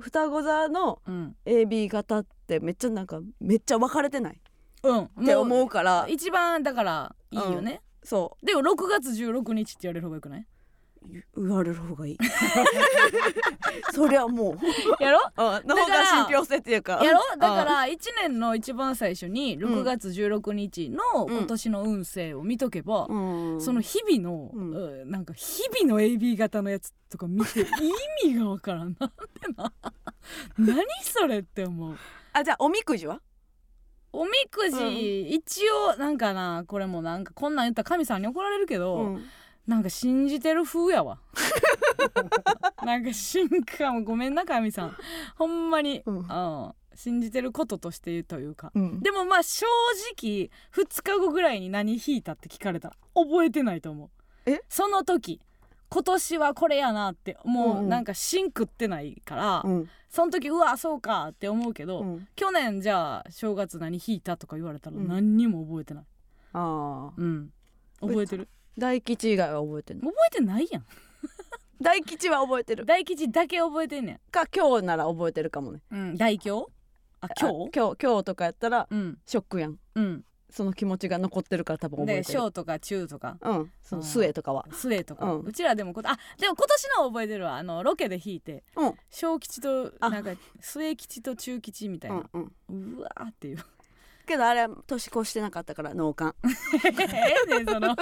[0.00, 1.36] 双子座のうん。
[1.46, 4.40] AB 型ってめっちゃなんかめっちゃ分かれてない？
[4.82, 5.04] うん。
[5.04, 6.06] って思うから。
[6.08, 10.40] 一番だからいいよね、そでも6月16日って言われる方がよくない？
[10.40, 10.44] う
[11.36, 12.18] 言われる方がいい。
[13.92, 14.56] そりゃも
[15.00, 15.02] う。
[15.02, 15.20] やろ？
[15.36, 17.00] うんの方が信憑性っていうか。
[17.02, 17.20] やろ？
[17.38, 21.36] だから1年の一番最初に6月16日のうん。
[21.38, 23.60] 今年の運勢を見とけば、うん。
[23.60, 24.74] その日々の、うん。
[24.74, 27.60] うんなんか日々の AB 型のやつとか見て
[28.24, 29.72] 意味がわからんなんでな。
[30.58, 31.96] 何それって思う。
[32.32, 33.20] あじゃあおみくじは？
[34.12, 34.94] おみくじ、うん。
[35.34, 39.24] 一応なんかなこれもなんかこんなん言ったら神さんに怒られるけど、うん
[39.66, 41.18] なんか信じてる風やわ。
[42.84, 44.96] なんか進化もごめんな神さん。
[45.36, 46.18] ほんまに、うん。
[46.18, 48.70] うん信じてることとしてというか。
[48.72, 49.00] うん。
[49.00, 49.66] でもまあ正
[50.16, 54.10] 直2日後ぐらいに何引いたって聞かれたら覚えてないと思う。
[54.46, 54.60] え？
[54.68, 55.40] その時
[55.88, 57.82] 今年はこれやなってもう。
[57.82, 59.90] なんか芯食ってないから、うん。
[60.08, 62.28] その時うわそうかって思うけど、うん。
[62.36, 65.08] 去年じゃあ正月何引いたとか言われたらうん。
[65.08, 66.04] 何にも覚えてない。
[66.52, 67.52] ああうん。
[68.00, 68.48] 覚えてる？
[68.78, 70.84] 大吉以外は覚えてる覚えてないやん。
[71.80, 72.84] 大吉は覚えてる。
[72.84, 75.82] 大吉だけ覚えてんねか今日なら覚えてるかもね。
[75.90, 76.70] ん、うん、大凶
[77.20, 79.18] あ今日あ今日今日とかやったらうん。
[79.26, 79.78] ショックやん。
[79.94, 80.24] うん。
[80.50, 82.38] その気持ちが残ってるから多分覚えでてる。
[82.38, 83.38] 小とか中とか。
[83.40, 83.72] うん。
[83.82, 84.66] そのうん末とかは。
[84.70, 87.56] 末とか、ううんちらでもことあでも今年の覚えてるわ。
[87.56, 88.62] あのロケで弾いて。
[88.76, 88.94] うん。
[89.10, 90.10] 小吉とあ。
[90.10, 92.94] なんか末吉と中吉みたいうな、んうん。
[92.98, 93.58] うわーっていう
[94.24, 96.32] けどあれ年越してなかったから脳幹
[97.14, 97.94] ええねんその。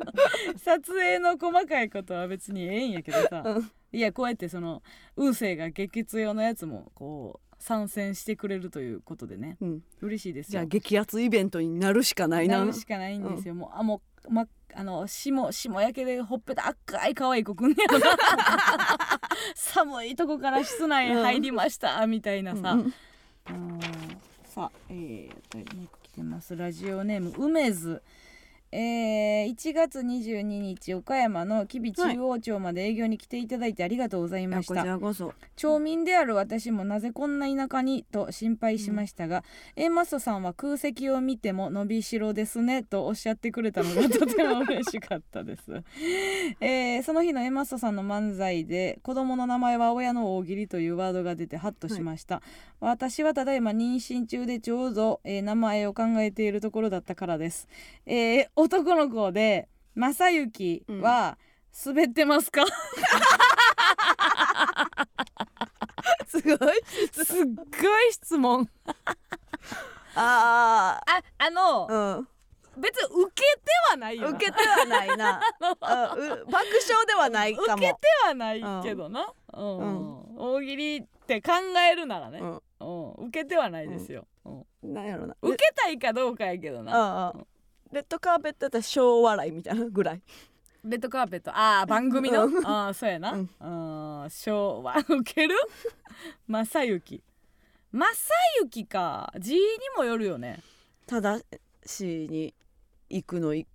[0.58, 3.70] 撮影の細かいことは別にええんやけどさ、うん。
[3.92, 4.82] いやこうやってその
[5.16, 9.56] 運勢が激強のやつもこう参戦してくれるということでね。
[9.60, 9.82] うん。
[10.00, 10.50] 嬉しいですよ。
[10.50, 12.60] じゃあ激アツイベントになるしかないな。
[12.60, 17.88] なるしかないんですよ、もうあもうまあの霜霜焼けでほっぺた赤い可愛い子くんねや
[19.54, 22.80] 寒いとこから室内入りました、みたいなさ、うん。
[22.80, 23.80] うん
[24.50, 26.56] さあえー、とね来てます。
[26.56, 28.02] ラジオネーム梅津。
[28.72, 35.34] えー、1月22日岡山の吉備中央町まで営業に来ていただいてありがとうございましこた、ちらこそ。
[35.56, 39.42] 町民である私もなぜこんな田舎にと心配しましたが、
[39.74, 45.62] A マストさんは空席を見ても伸びしろですねとおっしゃってくれたのがとても嬉しかったです、
[46.60, 52.40] えーその日の A マストさんの漫才で子供の名前は親の大喜利というワードが出てハッとしました、
[52.78, 57.68] 私はただいま妊娠中でちょうど、えー名前を考えているところだったからです、
[58.06, 61.38] えー男の子で正幸は
[61.84, 62.64] 滑ってますか、
[66.26, 66.58] すごい。
[67.12, 67.62] すっご
[68.08, 68.68] い質問。
[70.14, 72.28] あああの、あうん。
[72.76, 74.30] 別に受けてはないよ。
[74.30, 75.40] な受けてはないな。
[75.60, 77.82] うんう爆笑ではないかも。
[77.82, 79.78] 受けてはないけどな、うん。
[79.78, 80.36] うん。
[80.36, 81.52] 大喜利って考
[81.90, 82.62] えるならね、うん。
[82.80, 83.26] うん。
[83.28, 84.50] 受けてはないですよ、う
[84.86, 84.92] ん。
[84.94, 85.36] なんやろな。
[85.42, 86.92] 受けたいかどうかやけどな。
[86.92, 87.34] ああ
[87.92, 90.22] レッドカーペットだったら小笑いみたいなぐらい。
[90.84, 91.50] レッドカーペット。
[91.50, 92.46] ああ番組の？
[92.46, 92.66] うん。
[92.66, 93.50] ああそうやな、うん。
[93.58, 95.54] あー昭和ウケる？
[96.48, 97.22] 正行
[97.92, 98.32] 正
[98.64, 99.32] 行か。
[99.38, 99.60] 字に
[99.96, 100.62] もよるよね。
[101.06, 101.44] 正
[101.84, 102.54] しに
[103.08, 103.66] 行くのい、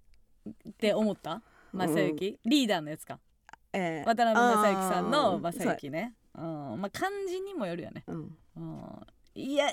[0.47, 1.41] って思った？
[1.73, 3.19] 正行、リーダーのやつか。
[3.73, 4.07] えー。
[4.07, 6.13] 渡辺正行さんの正行ね。
[6.33, 6.81] うん。
[6.81, 8.37] まあ漢字にもよるよね、うん。
[8.55, 9.67] うん、いや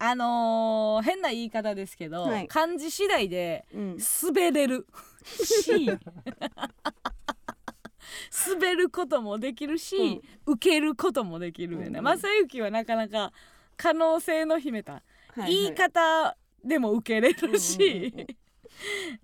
[0.00, 2.48] あのー変な言い方ですけど、はい。
[2.48, 3.98] 漢字次第でうん。
[4.22, 4.86] 滑れる。
[5.24, 5.90] し
[8.50, 13.32] 滑ることもできるし、受けることもできるよね、うん正行はなかなか
[13.76, 15.02] 可能性の秘めた、は
[15.36, 15.54] いはい。
[15.54, 18.26] 言い方でも受けれるし、うんうんうん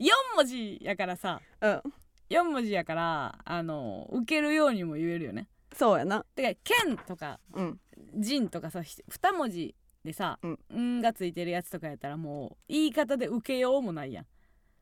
[0.01, 1.83] 4文字やからさうん。
[2.29, 5.47] 4文字やからあの受けるようにも言えるよね。
[5.77, 6.25] そうやな。
[6.35, 7.81] てか「剣」とかうん
[8.15, 10.59] 「人」とかさひ2文字でさうん
[10.99, 14.27] 「ん」がついてるやつとかやったらもう言い方で受けようもないやん。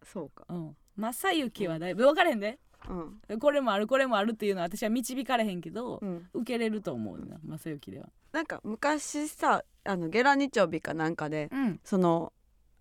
[0.04, 0.44] そうか。
[0.48, 0.76] うん。
[0.96, 2.58] 正行はだいぶ分かれへんで。
[2.88, 3.38] うん。
[3.38, 6.28] これもあるこれもあるっていうのは私は導かれへんけど、うん。
[6.32, 8.08] 受けれると思うな正行では。
[8.32, 12.32] なんか昔さあのゲラ日曜日かなんかでうん、その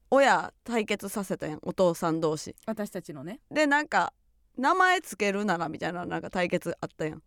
[0.10, 2.56] 親対決させたやんお父さん同士。
[2.66, 3.40] 私たちのね。
[3.52, 4.14] でなんか
[4.58, 7.24] 名前つけるならみたいななんか対決あったやん。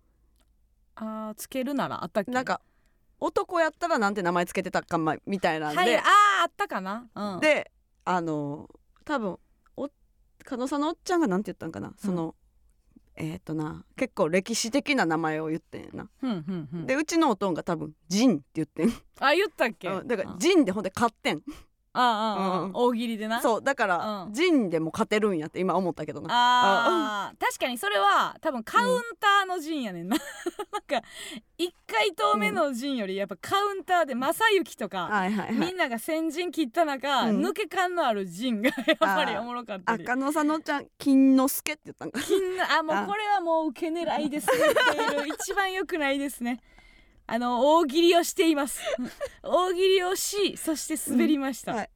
[0.96, 2.30] あーつけるならあったっけ？
[2.32, 2.60] なんか
[3.24, 6.02] 男やったらなんて名前つけてたかまみたいなんで、はいあー
[6.44, 7.70] あったかな、うん、で
[8.04, 8.68] あの
[9.04, 9.38] 多分
[9.76, 9.88] お
[10.44, 12.34] 加納さんのおっちゃんがなんて言ったんかな、その
[13.16, 16.86] えっ、とな結構歴史的な名前を言ってんな、ふんふんふん。
[16.86, 18.92] でうちのおとんが多分「ジン」って言ってん。
[19.20, 21.42] あ言ったっけ、うんだから「あジン」でほんで勝ってん
[21.94, 22.70] ああああ、うん。
[22.74, 23.40] 大喜利でな。
[23.40, 26.28] そうだからうん「ジン」でも勝てるんやって今思ったけどな。
[26.30, 31.06] あー確かにそれは多分カウンターの陣やねんな、なんか
[31.58, 35.54] 1回答目の陣よりやっぱカウンターで正行とか、はいはいはい。
[35.54, 37.46] みんなが先陣切った中、うん。
[37.46, 40.02] 抜け感のある陣がやっぱりおもろかったり。
[40.04, 42.20] あ加納さんのおっちゃん「金之助」って言ったんか。
[42.20, 44.48] 金のあもあうこれはもう受け狙いです。
[44.48, 46.60] ねっていう 一番良くないですね
[47.26, 48.80] あの大喜利をしています。
[49.42, 51.88] 大喜利をしそして滑りました、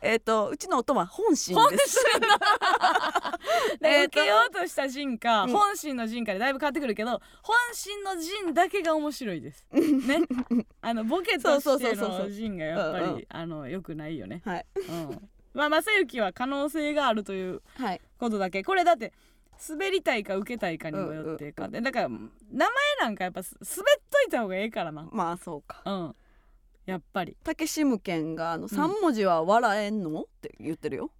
[0.00, 1.98] えっとうちのおとんは本心本です。
[1.98, 5.50] 心の 受けようとした陣か、うん。
[5.50, 9.66] 本心の陣かでだいぶ変わってくるけど本心の陣だけが面白いです。
[9.72, 10.20] ね。
[10.80, 13.26] あのボケとそうしての陣がやっぱりうんうん。
[13.28, 14.66] あの良くないよね、はい。
[14.76, 18.00] うん、まあ正行は可能性があるというはい。
[18.18, 18.62] ことだけ。
[18.62, 19.12] これだって
[19.68, 22.30] 滑りたいか受けたいかにもよってかでだから名前
[23.00, 25.08] なんかやっぱす滑っといた方がええからな。
[25.12, 25.82] まあそうか。
[25.84, 26.16] うん。
[26.86, 27.36] やっぱり。
[27.42, 30.22] 竹志無健があの3文字は笑えんの？
[30.22, 31.10] って言ってるよ。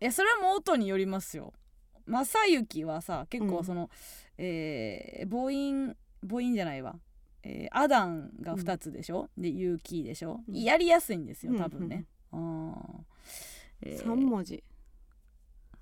[0.00, 1.52] いやそれはもう音によりますよ。
[2.06, 3.50] 正行はさ結うん。
[3.50, 3.90] 構その、
[4.38, 6.96] えー母音母音じゃないわ、
[7.42, 10.62] えーアダンが2つでしょ、でユーキーでしょ、うん。
[10.62, 12.70] やりやすいんですよ多分ね、あー。
[13.82, 14.04] えー。
[14.04, 14.62] 3文字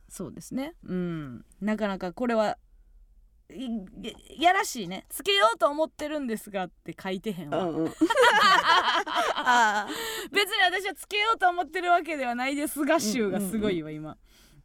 [0.09, 0.75] そうですね。
[0.85, 1.45] うん。
[1.61, 2.59] なかなかこれは
[3.51, 3.63] い
[4.03, 5.07] ややらしいね。
[5.09, 7.95] つけようと思ってるんですがって書いてへんわ、うんうん。
[9.35, 9.87] あ
[10.33, 14.17] 別に私はつけようと思ってるわけではないですが集がすごいわ今。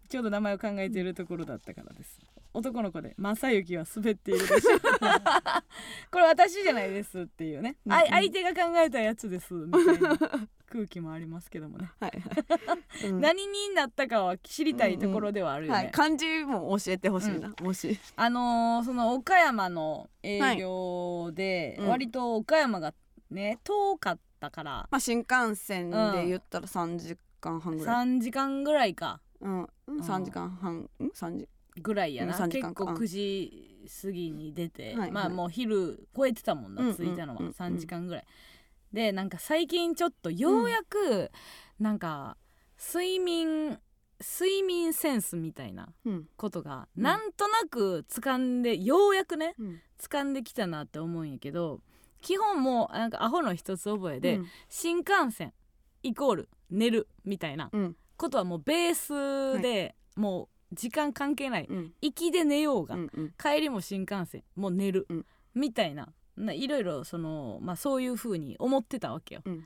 [0.09, 2.19] ちょうど名前を考えているところだったからです
[2.53, 4.79] 男の子で正行は滑っているでしょ。
[6.11, 10.17] これ私じゃないですっていうね、あい相手が考えたやつですみたいな
[10.73, 12.23] 空気もありますけどもね、ー はい。
[12.67, 13.21] はい、うん。
[13.21, 17.99] 何になったかは知りたいところではあるよね、はい、漢字も教えてほしいな、もし。
[18.15, 21.87] あのーその岡山の営業で、うん。
[21.89, 22.93] 割と岡山が
[23.29, 24.71] ね遠かったから。
[24.91, 29.21] まあ新幹線で言ったら3時間半ぐらい、3時間ぐらいか。
[29.41, 31.49] うん、3時間半ん？3時
[31.81, 35.11] ぐらいやな、うん3時結構間か9時過ぎに出て、はいはい。
[35.11, 37.51] まあもう昼超えてたもんな、着いたのはうんうん。
[37.51, 38.25] 3時間ぐらい、
[38.91, 41.31] でなんか最近ちょっとようやく
[41.79, 42.37] なんか
[42.77, 43.79] 睡眠
[44.19, 46.27] 睡眠センスみたいなうん。
[46.37, 49.81] ことがうんなんとなく掴んでようやくねうん。
[49.99, 51.81] 掴んできたなって思うんやけど
[52.21, 54.47] 基本もうなんかアホの一つ覚えで、うん。
[54.69, 55.53] 新幹線
[56.03, 57.95] イコール寝るみたいなうん。
[58.15, 61.67] ことはもうベースでもう時間関係ない。
[61.69, 61.93] うん。
[62.01, 63.33] 行きで寝ようが、うんうん。
[63.37, 65.25] 帰りも新幹線もう寝る、うん。
[65.53, 66.09] みたいな。
[66.35, 69.41] ないろいろその、まあ、そういう風に思ってたわけよ。
[69.45, 69.65] うん。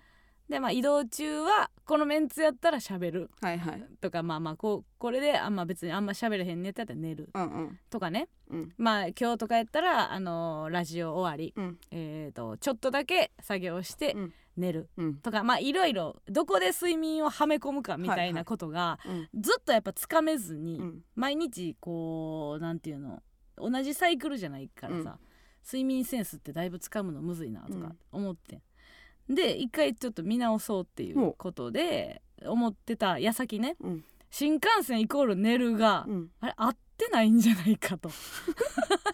[0.49, 3.29] でまあ移動中はこのメンツやったら喋る。
[3.41, 3.83] はいはい。
[3.99, 7.29] とかまあまあこうこれであんま別にあんま喋れへんネタやったら寝る。
[7.33, 7.79] うんうん。
[7.89, 8.29] とかね。
[8.49, 8.73] うん。
[8.77, 11.77] まあ今日とかやったらあのーラジオ終わり、うん。
[11.91, 14.89] えー、とちょっとだけ作業してうん寝る。
[14.97, 15.15] うん。
[15.15, 19.41] とかまあいろいろどこで睡眠をはめ込むかみたいなことがうん。
[19.41, 21.01] ずっとやっぱつかめずに、うん。
[21.15, 23.21] 毎日こうなんていうの
[23.57, 25.27] 同じサイクルじゃないからさ、うん。
[25.65, 27.97] 睡眠センスってだいぶつかむのむずいなとかうん。
[28.11, 28.61] 思って、
[29.29, 34.03] で一回ちょっと見直そうっていうことで思ってた矢先ねうん。
[34.29, 36.29] 新幹線イコール寝るが、うん。
[36.41, 38.09] あれ合ってないんじゃないかと。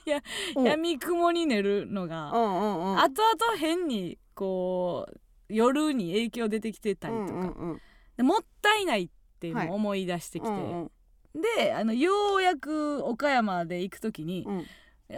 [0.55, 2.99] おやみくもに寝るのが、うんうんうん。
[2.99, 7.81] 後々変にこう夜に影響出てきてたりとか、うんうんうん。
[8.17, 9.69] でもったいないっていうのはい。
[9.69, 10.91] を思い出してきて、うんうん。
[11.57, 14.65] であのようやく岡山で行く時に、うん。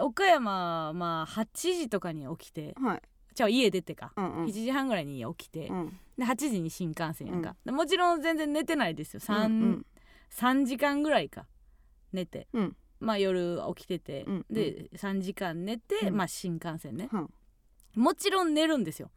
[0.02, 3.02] 岡山まあ8時とかに起きてはい。
[3.34, 4.46] じゃあ家出てか、うんうん。
[4.46, 6.00] 7時半ぐらいに起きて、うん。
[6.18, 9.20] で8時に新幹線やんか、でもちろん全然寝てないですよ。
[9.20, 9.86] 3,、うん
[10.32, 11.46] 3時間ぐらいか。
[12.14, 12.48] 寝て。
[12.54, 12.76] うん。
[13.02, 16.16] まあ夜起きてて、うんで3時間寝て、うん。
[16.16, 17.10] まあ新幹線ね。
[17.12, 17.30] うん。
[17.96, 19.10] もちろん寝るんですよ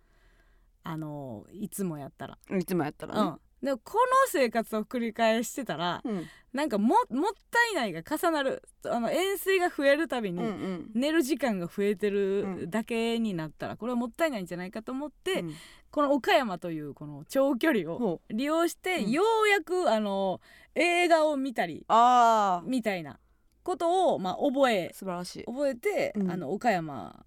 [0.91, 3.21] あのいつもやったら、いつもやったらね。
[3.21, 3.41] うん。
[3.63, 6.27] でもこの生活を繰り返してたらうん。
[6.55, 8.63] なんかももったいないが重なる。
[8.87, 10.91] あの遠征が増えるたびに、うんうん。
[10.95, 12.71] 寝る時間が増えてうるん。
[12.71, 15.55] だけになったらこれはもったいないんじゃないかと思って、うん。
[15.91, 19.11] この岡山というこの長距離を利用して、うん。
[19.11, 20.41] ようやくあの
[20.75, 23.19] 映画を見たりあみたいな
[23.63, 25.45] ことを、まあ、覚えあ素晴らしい。
[25.45, 26.31] 覚えて、うん。
[26.31, 27.27] あの岡山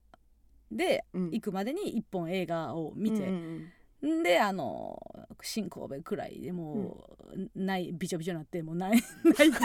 [0.71, 1.31] でうん。
[1.31, 3.13] 行くまでに一本映画を見う
[4.07, 4.99] んであの
[5.41, 9.59] 新神戸くらいでもう、ないびちょびちょになってもう泣い 泣いて。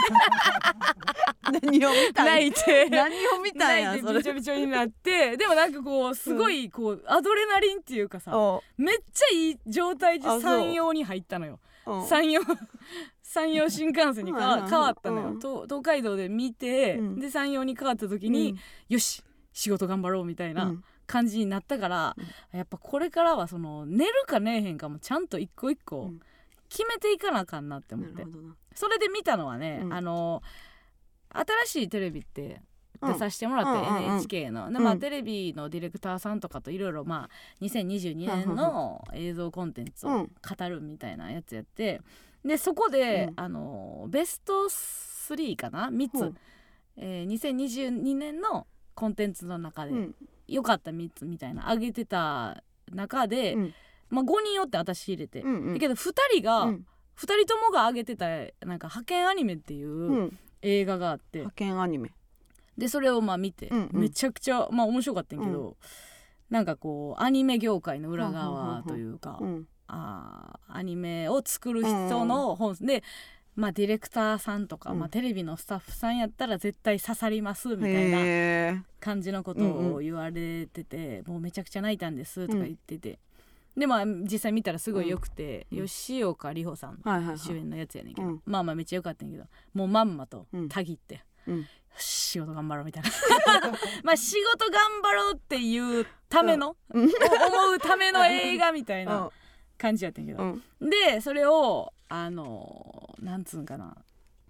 [1.63, 2.91] 何を見たい泣いて。
[2.91, 4.19] 何を見たんやそれ。
[4.19, 5.37] びちょびちょになって。
[5.37, 11.59] でもなんかこうすごいこうアドレナリンっていうかさおめっちゃいい状態で山陽に入ったのよ。
[11.87, 11.99] う。
[11.99, 12.43] ん山陽
[13.23, 15.41] 山陽新幹線に変わったのよ、うん。
[15.41, 17.21] 東東海道で見て、うん。
[17.21, 18.57] で山陽に変わった時に、
[18.89, 20.57] よし仕事頑張ろうみたいうん。
[20.57, 20.75] な
[21.07, 22.17] 感じになったから、
[22.53, 26.21] やっぱこれからはその寝るか寝えへんかもちゃんと一個一個うん。
[26.69, 28.57] 決めていかなあかんなってうん思って、なるほどな。
[28.75, 29.93] それで見たのはね、うん。
[29.95, 30.43] あの
[31.31, 32.61] 新しいテレビって
[33.01, 33.79] うん出させてもらって、うん。
[33.79, 34.73] うんうん NHK の。
[34.73, 40.25] で、まあうんテレビのディレクターさんとかといろいろまあ2022年の映像コンテンツをうん。
[40.27, 42.01] 語るみたいなやつやって
[42.45, 43.41] でそこで、うん。
[43.41, 46.35] あのベスト3かな？3つ、
[46.97, 50.15] えー2022年のコンテンツの中でうん
[50.49, 53.75] 良かった3つみたいな上げてた中で、うん。
[54.09, 55.75] まあ、5人おって私入れて、うんうん。
[55.75, 56.87] だけど2人が、うん。
[57.19, 60.39] 2人ともが上げてたなんか派遣アニメっていううん。
[60.63, 62.11] 映画があって、派遣アニメ。
[62.77, 64.01] でそれをまあ見て、うんうん。
[64.03, 65.77] めちゃくちゃまあ面白かったんやけど、
[66.51, 73.03] なんかこうアニメ業界の裏側というか、うんあーアニメを作る人の本で、
[73.57, 74.99] まあ、ディレクターさんとか、うん。
[74.99, 83.19] まあ、テレビのスタッフさんやったら絶対刺さりますみたいな感じのことを言われてて、もうめちゃくちゃ泣いたんですとか言ってて、
[83.77, 85.87] でまあ実際見たらすごい良くて、うん。
[85.87, 87.01] 吉岡里帆さん
[87.37, 88.43] 主演のやつやねんけど、うん。
[88.45, 90.69] まあまあめっちゃ良かったんやけどもうまんまとうん。
[90.69, 91.25] たぎって、
[91.97, 93.11] 仕事頑張ろうみたいな。
[94.05, 97.05] まあ仕事頑張ろうっていうための、うん。
[97.05, 97.11] 思
[97.75, 99.31] うための映画みたいな
[99.79, 100.91] 感じやったんやけど、うん。
[100.91, 103.97] でそれをあのなんつうんかな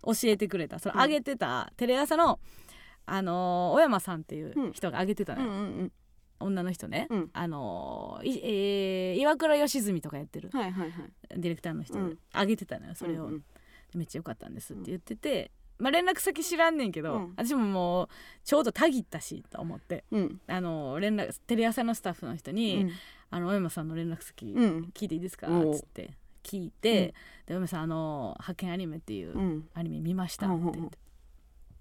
[0.05, 0.79] 教えてくれた。
[0.79, 1.01] そのうん。
[1.03, 2.39] 上げてた、テレ朝の
[3.07, 5.93] あの小山さんっていう人が上げてたのよ、うんうん
[6.39, 7.31] 女の人ね、うん。
[7.33, 11.41] あのいえー岩倉良純とかやってるはいはいはい。
[11.41, 12.19] ディレクターの人、うん。
[12.35, 13.45] 上げてたのよそれを、うんうん
[13.95, 17.33] めっちゃ良かったんですって言ってて、まあ、連絡先知らんねんけど、うん。
[17.37, 18.09] 私ももう
[18.45, 20.05] ちょうどたぎったしと思って。
[20.11, 20.41] うん。
[20.49, 22.91] あの連絡テレ朝のスタッフの人うにん
[23.31, 24.91] 「あの小山さんの連絡先うん。
[24.95, 26.11] 聞いていいですか?」っつって。
[26.43, 27.13] 聞いて
[27.47, 29.69] 「で小山さんあの派遣アニメっていううん。
[29.75, 30.99] アニメ見ました」うんって言って。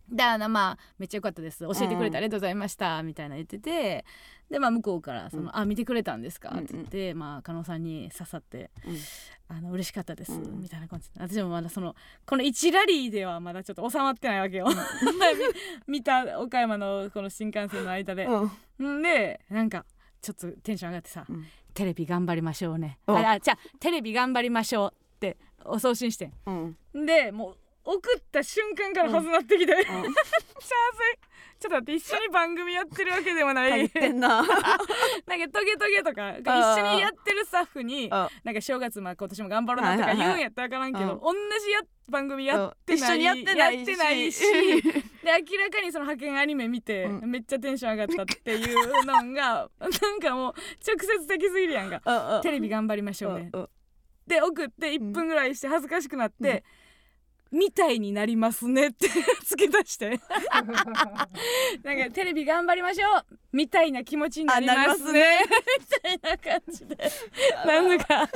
[0.08, 1.60] であのまあめっちゃ良かったです。
[1.60, 4.06] 教えてくれうんてありがとうございましたみたいな言ってて。
[4.50, 6.64] でまあ向こうからその、うんあ見てくれたんですか?」うんうん。
[6.66, 8.98] って言って、まあ加納さんに刺さってうん。
[9.48, 11.10] あの嬉しかったです、うんみたいな感じ。
[11.14, 14.68] で私もまだそのこの1ラリーではまだちょっと収まってないわけよ。
[15.88, 19.00] み 見た岡山のこの新幹線の間で、うん。
[19.00, 19.86] んでなんか
[20.26, 21.46] ちょっとテンション上がってさ、うん。
[21.76, 22.98] テレビ頑張りましょうね。
[23.06, 23.14] お。
[23.14, 26.32] ああじゃあテレビ頑張りましょうってお送信して。
[26.48, 26.78] うん。
[26.98, 29.86] んでもう送った瞬間から始まってきて、 めっ
[31.60, 33.88] ちょっと待って一緒に番組やってるわけでもない。
[34.14, 34.42] な。
[34.42, 34.48] なんか
[35.54, 40.36] トゲトゲとか一緒にやってるスタッフにあなんか正月まあ今年も頑張ろうなとかはいはいはい。
[40.36, 41.20] 言うんやったら分からんけど、うん。
[41.20, 44.44] 同じや番組やってない一緒にやってないし
[45.26, 47.32] で明らかにその派遣アニメ見て、うん。
[47.32, 50.54] めっちゃテンション上がったっていうのが なんかもう
[50.88, 52.42] 直接的すぎるやんか。
[52.44, 53.52] テレビ頑張りましょうね。
[54.28, 56.64] で送って1分ぐらいして恥ずかしくなって、
[57.52, 59.08] みたいになりますねって
[59.45, 60.20] 付け足して。
[61.84, 63.26] なんかテレビ頑張りましょう。
[63.52, 65.39] みたいな気持ちになりますね。
[65.80, 66.97] みたいな感じで。
[67.66, 68.30] なんか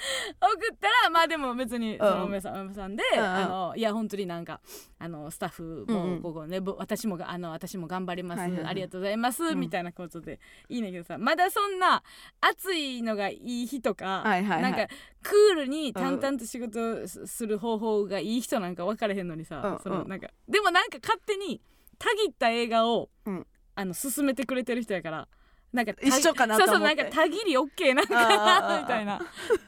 [0.40, 4.60] 送ったらまあでも別にそのお嫁さんお嫁さんで、うんあのいや本当になんか
[4.98, 9.60] あのスタッフもここね、ぼ私もがあの私も頑張ります、ありがとうございます、うん。
[9.60, 12.02] みたいなことでいいねんけどさまだそんな
[12.40, 14.86] 暑いのがいい日とか、はなんか
[15.22, 21.60] クールに淡々と仕事すする方法がいい人なんか分からへんのにさ、うんそのうんなんかでもなんか勝手に
[21.98, 23.46] たぎった映画を、うん。
[23.80, 25.28] あの進めてくれてる人やから
[25.72, 26.70] なんかた一緒かなと思って。
[26.70, 29.20] そうそうなんかたぎり OK なんかなみたいな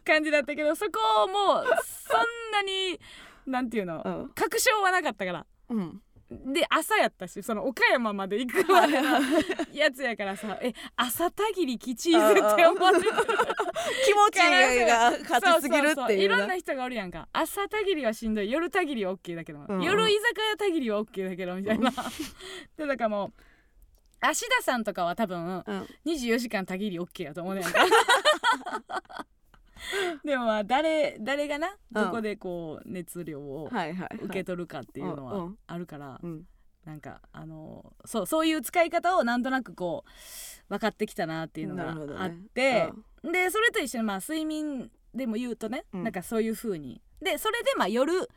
[0.05, 2.99] 感じだったけどそこをもうそんなに
[3.47, 4.31] なんていうの、うん。
[4.35, 5.47] 確証はなかったから。
[5.71, 6.01] うん。
[6.53, 9.21] で朝やったしその岡山まで行くまでの
[9.71, 13.05] やつやからさえ朝たぎりきちいぜって思われて。
[13.05, 13.13] る
[14.07, 14.39] 気持ち
[14.87, 17.29] が勝ちすぎるっていういろんなな人がおるやんか。
[17.33, 18.51] 朝たぎりはしんどい。
[18.51, 19.77] 夜たぎりは OK だけど、うん。
[19.77, 21.91] うん夜居酒屋たぎりは OK だけどみたいな。
[22.77, 23.33] でだからもう
[24.23, 25.89] 芦田さんとかは多分うん。
[26.07, 27.73] 24時間たぎり OK やと思うねんか。
[30.25, 36.45] でもまあ誰誰がなどこでこう熱量を受け取るかっていうのはあるから、うん。
[36.85, 40.11] なんかあのそうそういう使い方をなんとなくこう
[40.69, 41.91] 分かってきたなっていうのが
[42.23, 42.93] あって、
[43.23, 46.05] でそれと一緒にまあ睡眠でも言うとね、うん。
[46.05, 47.01] なんかそういう風に。
[47.21, 48.29] でそれでまあ夜、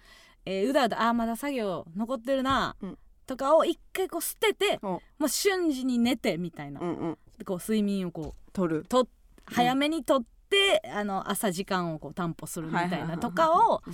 [0.45, 4.89] えーうだうだあーまだ作業残ってるな、うんとかを一回こう捨てて、うん。
[4.89, 7.17] もう瞬時に寝てみたいな、うんうん。
[7.45, 8.85] こう睡眠をこう取る。
[8.87, 9.07] と
[9.45, 13.93] 早めにとって、あの朝時間をこう担保するみたいないとかをうん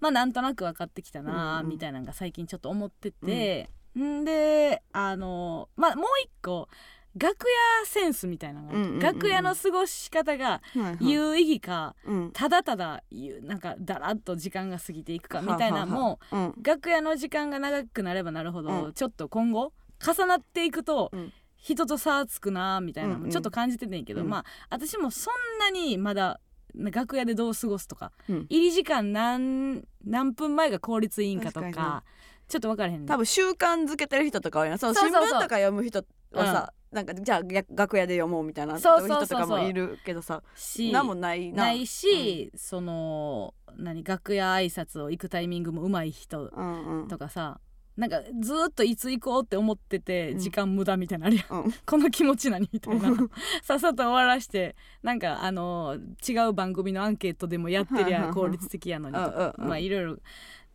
[0.00, 3.68] まあなんとなく分かってきたなうんうんみたいなのが最近ちょっと思ってて、
[3.98, 6.68] んであのまあもう一個
[7.16, 7.46] 楽
[7.80, 9.00] 屋センスみたいなのがうんうんうんうん。
[9.00, 10.96] 楽屋の過ごし方がはいはい。
[11.00, 12.30] 有意義か、うん。
[12.32, 18.92] ただただゆなんかだらっと時間が過ぎていくかみたいなのもははは楽屋の時間が長くなればなるほど、うん。
[18.92, 19.72] ちょっと今後
[20.04, 21.32] 重なっていくと、うん。
[21.56, 24.28] 人と差つくなみたいなのうんうんもちょっと感じててんけど、うん。
[24.28, 26.40] まあ私もそんなにまだ
[26.74, 28.46] 楽屋でどう過ごすとか、うん。
[28.48, 32.04] 入り時間何何分前が効率いいんかとか
[32.48, 41.64] ちょっと分からへんね多分習慣づけてる人とかはその新聞とか読む人はさなんかじゃあや楽屋で読もうみたいなそう人とかもいるけどさしなんもないな。
[41.64, 47.08] ないし、その何楽屋挨拶を行くタイミングも上手い人うんうん。
[47.08, 47.60] とかさ
[47.96, 50.38] なんかずーっといつ行こうって思っててうん。
[50.38, 51.72] 時間無駄みたいなのあるやん、うん。
[51.86, 53.08] この気持ち何みたいな。
[53.08, 53.30] うん。
[53.62, 55.96] さっさと終わらしてなんかあの
[56.28, 59.26] 違う番組のアンケートでもやってりゃ効率的やのにとか。
[59.28, 59.68] うんうんうん。
[59.68, 60.18] まあいろいろ。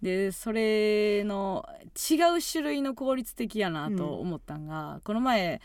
[0.02, 1.66] でそれの
[2.12, 5.62] 違う種類の効率的やなと思ったんが、この前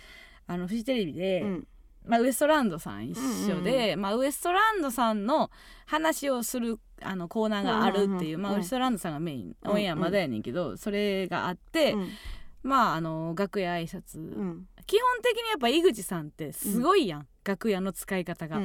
[0.51, 1.67] あのフジテレビで、うん。
[2.05, 5.51] まあ、ウエストランドさん一緒で、うんまあ、ウエストランドさんの
[5.87, 12.09] 話をするあのコーナーがあるっていう、まあ、ウエストランドさんがメイン、うんオンエアまだやねんけど、それがあって、うん。
[12.63, 14.67] まああの楽屋挨拶、うん。
[14.87, 18.61] 基本的にやっぱ井口さんってすごいやん、楽屋の使い方が。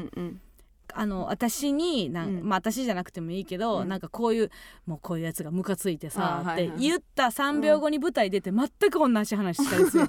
[0.98, 2.44] あの私になん、うん。
[2.48, 3.90] まあ私じゃなくてもいいけど、うん。
[3.90, 4.52] なんかこういう
[4.86, 10.08] もうこういうやつがムカついてさ、あーはいはいって言った3秒後に舞台出て全く同じ話したりする。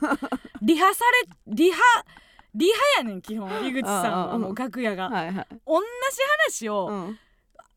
[0.62, 1.04] リハさ
[1.46, 1.78] れリハ
[2.54, 5.08] リハやねん基本井口さんはもう楽屋が。
[5.10, 5.46] はいはい。
[5.66, 5.86] 同じ
[6.60, 7.18] 話を、うん。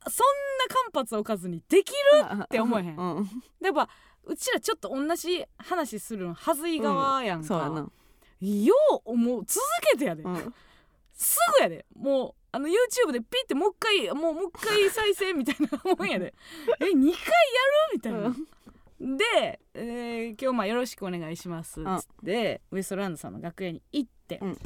[0.07, 0.27] そん
[0.69, 2.43] な間髪置かずにできる？
[2.43, 2.95] って思えへん。
[2.95, 3.29] うん。
[3.61, 3.89] やっぱ
[4.25, 7.83] うちらちょっと同じ話するのはずい側やんか、
[8.39, 9.43] よう思う。
[9.45, 9.59] 続
[9.91, 10.53] けてやで、うん
[11.19, 11.85] すぐやで。
[11.95, 16.33] もうあの YouTube でピッてもう一回もうもう一回再生みたいなもんやで。
[16.79, 17.13] え2回やる？
[17.93, 18.35] みたいな、
[19.17, 24.57] で、えー今日まあよろしくお願いします」っつって、ウエストランドさんの楽屋に行って、うん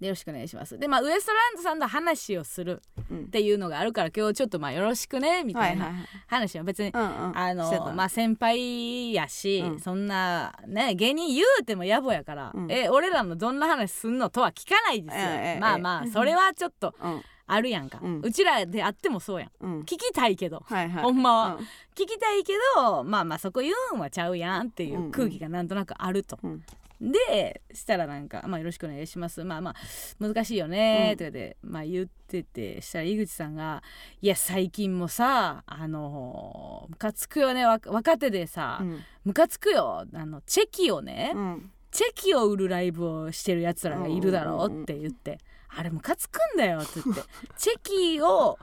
[0.00, 0.78] でよろしくお願いします。
[0.78, 3.18] でまあウエストランドさんの話をするうん。
[3.24, 5.92] っていうのがあるから今日ちょっとまあよろしくねみたいな
[6.26, 7.38] 話は別に、うんうん。
[7.38, 9.80] あのまあ先輩やし、うん。
[9.80, 12.72] そんなね芸人言うても野暮やから、うん。
[12.72, 17.22] え俺らのどんな話すんのとは聞かないですよ、ええまあまあそれはちょっとうん。
[17.50, 19.50] あるやんか、ううんちらであってもそうやん。
[19.60, 19.80] うん。
[19.80, 21.02] 聞きたいけど、はいはい。
[21.02, 21.64] ほんまは、うん。
[21.94, 25.10] 聞きたいけどまあまあそこ言うんはちゃうやんっていんううん。
[25.10, 26.62] 空気がなんとなくあると、うん
[27.00, 29.74] でしたらなんか「まあ、よろしくお願いします」まあまあ
[30.18, 33.82] 難しいよねとかで、まあ、言っててしたら井口さんが
[34.20, 39.00] 「いや最近もさあのムカつくよねわ若手でさうん。
[39.24, 40.06] ムカつくよ。
[40.14, 41.70] あのチェキをね、うん。
[41.90, 45.38] チェキを売るライブをしてるやつらがいるだろうって言って
[45.68, 47.22] 「あれムカつくんだよ」って言って
[47.56, 48.58] チェキを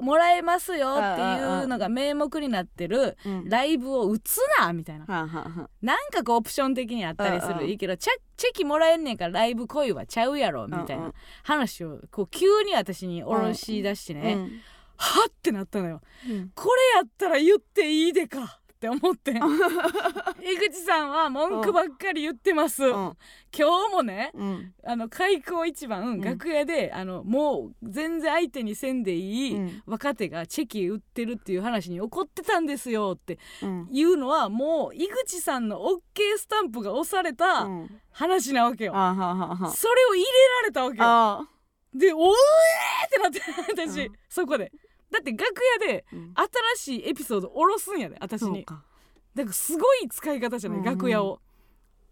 [0.00, 3.48] もらえますよっていうのが名目になってるうん。
[3.48, 5.04] ライブを打つなみたいな。
[5.06, 7.66] はあはあはなんかこうオプション的にあったりする。
[7.66, 14.48] いいけどチェチェキもらえんねんからライブ来いはちゃうやろみたいなん話をこう急に私に下ろし出してあね、
[14.96, 16.00] はってなったのよ。
[16.28, 16.50] うん。
[16.54, 19.32] これやったら言っていいでかっって思って。
[19.34, 19.36] ん。
[19.36, 19.38] 井
[20.58, 22.92] 口さんは文句ばっかり言ってます、うん。
[23.56, 24.74] 今日もねうん。
[24.84, 26.20] あの開口一番、ん。
[26.20, 29.82] 楽屋であのもう全然相手にせんでいい、うん。
[29.86, 33.88] 若手がチェキ売ってるっていう話に怒ってたんですよってうん。
[33.90, 38.00] いうのはもう井口さんの OK スタンプが押されたうん。
[38.10, 40.30] 話なわけよ、それを入れ
[40.60, 41.04] られたわけよ。
[41.04, 41.48] あ
[41.94, 43.40] でおえーってなって
[43.72, 44.14] 私、うん。
[44.28, 44.72] そこで
[45.12, 45.44] だって楽
[45.80, 46.34] 屋でうん。
[46.76, 48.48] 新しいエピソード下ろすんやで私に。
[48.48, 48.82] そうか。
[49.34, 50.92] だからすごい使い方じゃない、うんうん。
[50.94, 51.40] 楽屋を。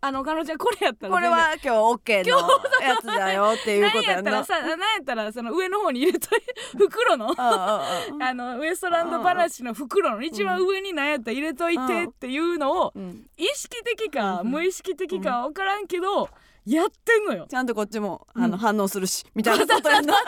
[0.03, 2.49] あの彼女はこれやったらこれは今日 OK の
[2.81, 4.31] やつだよ っていうこと何ややんな。
[4.41, 6.41] ったらさ何やったらその上の方に入れとい
[6.79, 7.83] 袋のああ
[8.19, 13.27] ああのウエストランド話の袋の一番上に何やったら入れといてっていうのをうん。
[13.37, 16.31] 意識的かうん無意識的か分からんけど
[16.67, 17.47] やってんのよ。
[17.49, 18.51] ちゃんとこっちもあうん。
[18.51, 20.15] の反応するしみたいなことやんな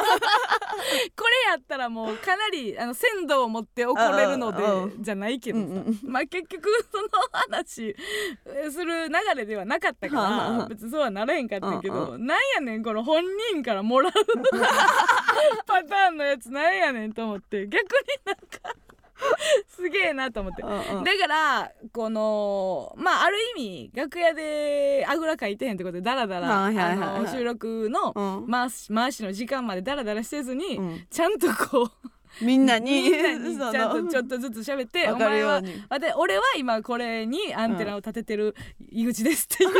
[1.17, 5.65] これやったらもうかなりあの鮮度を持って怒れるのでじゃないけどさ。
[6.05, 7.95] まあ結局その話
[8.47, 13.23] えする流れではなかったから別にそうはなれへんかったけうどなんやねんこの本
[13.53, 14.13] 人からもらう
[15.67, 17.89] パターンのやつなんやねんと思って逆に
[18.25, 18.75] なんか
[19.69, 20.63] すげえなと思って。
[20.63, 21.05] うんうん。
[21.05, 27.09] だからこのまあある意味楽屋であぐらかいてへんってことでダラダラはいはいはいはい。
[27.17, 28.51] あの収録のうん。
[28.51, 31.07] 回し回しの時間までダラダラせずに、うん。
[31.11, 31.91] ちゃんとこ
[32.41, 33.03] うみんなに。
[33.11, 35.63] みんなに ちゃんとちょっとずつ喋ってお前は
[36.17, 38.55] 俺は今これにアンテナを立ててる
[38.91, 39.71] 井口ですっていう、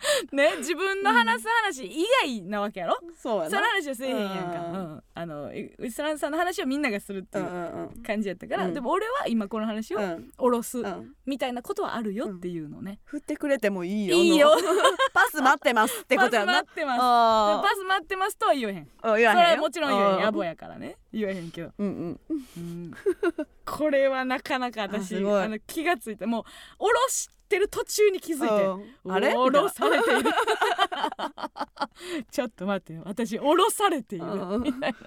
[0.32, 3.68] ね自分の話す話以外なわけやろ、そのそうやな。
[3.68, 4.74] 話はせえへんやんか、うん。
[4.74, 5.02] うん。
[5.14, 8.02] あのうスランさんの話をみんながするってういんううん。
[8.02, 8.74] 感じやったから、うん。
[8.74, 10.30] でも俺は今この話をうん。
[10.36, 11.14] 下ろすうん。
[11.26, 14.16] みたいなことはあるよっていうのね、振ってくれてもいいよ。
[14.16, 14.56] いいよ。
[14.56, 14.62] の
[15.12, 16.52] パス待ってますってことやんな。
[16.54, 16.98] パス待ってます。
[17.02, 18.88] あパス待ってますとは言えへん。
[19.02, 20.16] それはもちろん言えへん。
[20.16, 20.96] うん野暮やからね。
[21.12, 22.20] 言えへんけど、うんうん。
[22.56, 22.94] うん。
[23.66, 26.44] これはなかなかあ私あの気がついてもう
[26.78, 29.12] 下ろしてる途中に気づいてうん。
[29.12, 29.32] あれ？
[29.32, 30.30] 下ろされている。
[32.30, 34.26] ちょっと待ってよ私下ろされている。
[34.26, 34.62] うん。
[34.62, 34.98] みたいな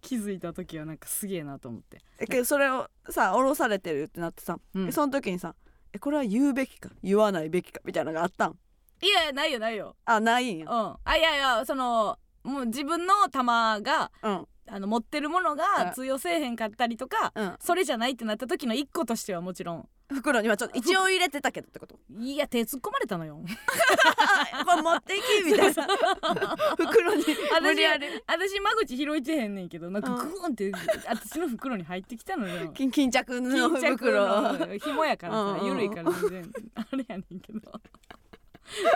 [0.00, 1.98] 気づいた時はなんかすげえなと思って。
[2.18, 4.88] えけどそれをさ降ろされてるってなってさ、うん。
[4.88, 5.54] えその時にさ
[5.92, 6.90] えこれは言うべきか？
[7.02, 8.58] 言わないべきかみたいなのがあったん？
[9.02, 9.96] いやいやないよないよ。
[10.04, 10.70] あないんや。
[10.70, 10.96] うん。
[11.04, 14.48] あいやいやそのもう自分の玉がうん。
[14.68, 17.56] あの持ってるものが通用せえへんかったりとか、うん。
[17.60, 21.96] それじゃないってなった時の一個としてはもちろん袋にはちょっと一応入れてたけどってこと？
[22.18, 23.40] いや手突っ込まれたのよ。
[24.52, 25.86] あこれ持っていきみたいな。
[26.76, 27.24] 袋に。
[27.62, 30.30] 無理やり私間口拾いてへんねんけどなんかうん。
[30.30, 30.72] グーンって
[31.08, 32.70] 私の袋に入ってきたのよ。
[32.74, 34.42] 巾巾着の巾着袋。
[34.52, 36.52] の紐やからさ緩いから全然。
[36.74, 37.60] あれやねんけど。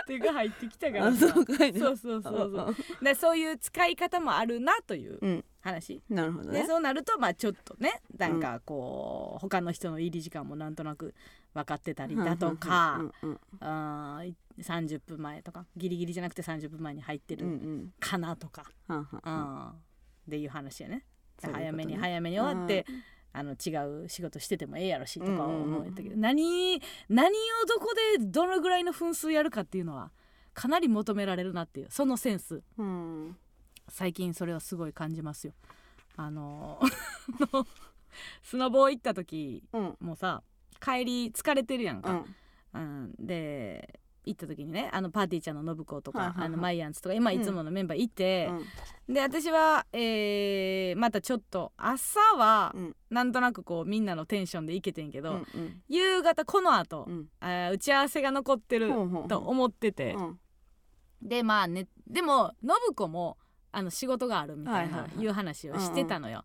[0.07, 1.27] 手が入ってきたかあらさ。
[1.27, 3.15] そうそうそうそうそう。
[3.15, 6.01] そういう使い方もあるなといううん話。
[6.09, 6.61] なるほどね。
[6.61, 11.13] でそうなるとまあちょっとねなんかこう、他の人の入り時間もなんとなく
[11.53, 17.93] 分かってたりだとか、うんうんあー30分前とかギリギリじゃなくて30分前に入ってうんうるん。
[17.99, 21.05] かなとか、っていう話やね。
[21.41, 22.85] 早めに早めに終わって、
[23.33, 30.11] あの違う仕事しててもええやろしとか思ったけど、何何をどこでどのぐらいの分数やるかっていうのは
[30.55, 32.63] かなり求められるなっていうそのセンス。
[32.79, 33.37] うん
[33.89, 35.53] 最近それをすごい感じますよ。
[36.15, 36.79] あの
[38.41, 39.97] スノボー行った時うん。
[39.99, 40.43] もさ
[40.81, 42.23] 帰り疲れてるやんか、
[42.73, 43.11] うん。
[43.19, 46.47] うん、で行った時にねあのパーティーちゃんの信子とか、はいはいはい。
[46.47, 48.49] あのマイアンツとか今いつものメンバーいて
[49.07, 49.13] う、ん。
[49.13, 52.95] で私は、えーまたちょっと朝はうん。
[53.09, 55.81] なんとなくこうみんなのテンションで行けてんけど、うんうん。
[55.87, 57.29] 夕方この後、うん。
[57.39, 58.89] あー打ち合わせが残ってる
[59.29, 60.39] と思ってて、うん。
[61.21, 63.37] でまあねでも信子も
[63.71, 66.43] あの仕事があるみたいないう話をしてたのよ、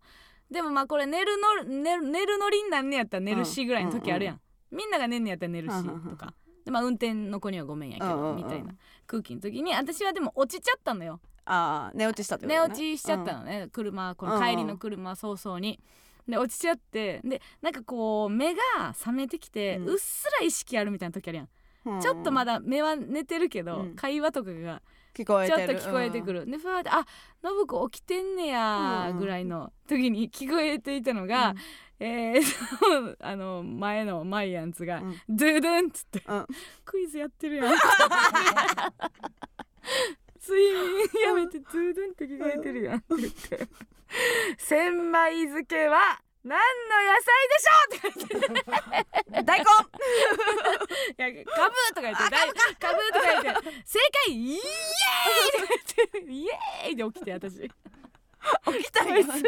[0.51, 6.33] でもまあこれ寝るの寝る寝るのりになんねやったら寝るしぐらいの時あるやん、みんなが寝んねやったら寝るしとか。
[6.65, 8.73] でまあ運転の子にはごめんやけどみたいな
[9.05, 11.19] 空気の時に私はでも落ちちゃったのよ。
[11.45, 15.79] ああ寝落ちしたってこと寝ね落ちしちゃったのね、車この帰りの車早々に。
[16.25, 17.19] で落ちちゃって。
[17.21, 18.61] でなんかこう目が
[18.93, 21.49] 覚めてきて、うっすら意識あるみたいな時あるやん、
[21.95, 22.01] うん。
[22.01, 23.95] ちょっとまだ目は寝てるけど、うん。
[23.95, 24.81] 会話とかが
[25.13, 27.05] 聞こえちょてるっと聞こえてくる、でふわーってあ
[27.43, 29.19] 信子起きてんねやうん。
[29.19, 31.53] ぐらいの時に聞こえていたのが、
[31.99, 35.15] えーそう あの前のマイアンツが「うん。
[35.29, 36.47] ドゥドゥン」っつって、うん。
[36.83, 37.73] クイズやってるやん。
[40.45, 43.67] 睡眠やめてドゥドゥンって聞こえてるやんって言って
[44.57, 49.65] 「千枚漬けは何の野菜でしょ!」って書いて 大根。
[51.31, 53.83] いやカブとか言って大カブとか言って。
[53.85, 54.61] 正解イエーイ
[55.51, 55.67] とか
[56.11, 56.31] 言って。
[56.31, 57.59] イエーイで起きて私。
[57.61, 57.69] 起
[58.83, 59.43] きたよこいつ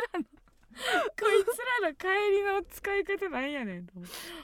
[1.15, 3.93] らのつらの帰りの使い方なんやねんと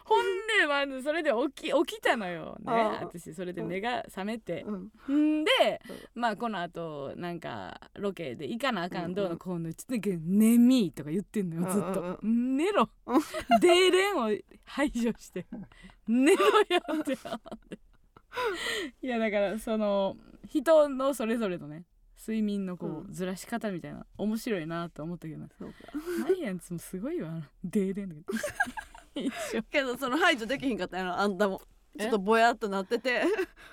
[0.05, 0.25] ほん
[0.59, 2.71] でまずそれで起き起きたのよね。
[2.71, 4.63] ああ私それで目が覚めて。
[5.07, 5.41] うん。
[5.41, 5.81] んで
[6.15, 9.73] まあこの後なんかロケで行かなあかんどうのこうの。
[9.73, 11.93] ちょっと「寝み」とか言ってんのよずっうん。
[11.93, 12.89] と「寝ろ」
[13.59, 14.29] デーレンを
[14.63, 15.45] 排除して
[16.07, 16.61] 「寝ろよ」
[17.01, 17.17] って。
[19.01, 20.15] いやだからその
[20.47, 21.83] 人のそれぞれのね
[22.21, 25.75] 睡眠のこううずらし方みたいな面白いなと思ったけどそうか。
[26.21, 28.37] マイアンツもすごいわデーレンとか
[29.15, 29.63] 一緒。
[29.63, 31.61] けどその排除できひんかったやろあんたも。
[31.97, 32.03] え？
[32.03, 33.23] ちょっとぼやっとなってて。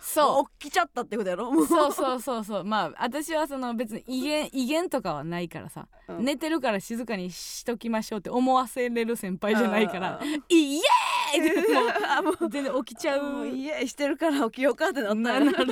[0.01, 0.43] そう。
[0.43, 2.65] も起きちゃったってことやろそうそうそうそう。
[2.65, 6.25] まあ私はその別に威厳威厳とかはないからさ、うん。
[6.25, 10.19] 寝てるから静かにしときましょうって思わせれる先輩じゃないから。
[10.19, 10.81] あー「イエーイ!」
[11.29, 13.23] ってもあもうう全然起きちゃう。
[13.23, 15.67] もう家してるから起きようかってなったなよなる。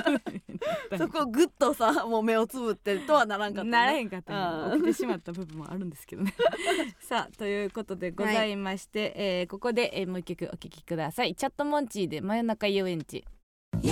[0.97, 4.81] そこグッとさもう目をつぶってとはならんかった、ね、ならへんかったんやうん。
[4.81, 6.33] 起きてしまった部分もあるんですけどね。
[6.99, 11.35] さあということでございまして、えーここで、えーもう一曲お聴きください。
[11.35, 13.25] チャットモンチーで真夜中遊園地。
[13.83, 13.91] A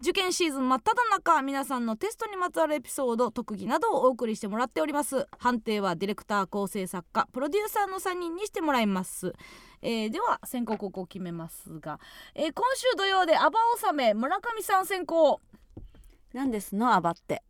[0.00, 5.26] 受験シーズン真っ只中皆さんのテストにまつわるエピソード特技などをお送りしてもらっております。
[5.38, 9.34] 判定はディレクター構成作家プロデューサーの3人にしてもらいます、
[9.82, 12.00] えーでは先行後攻決めますが、
[12.34, 15.38] えー今週土曜でアバ納め村上さん先行
[16.32, 17.42] なんですのアバって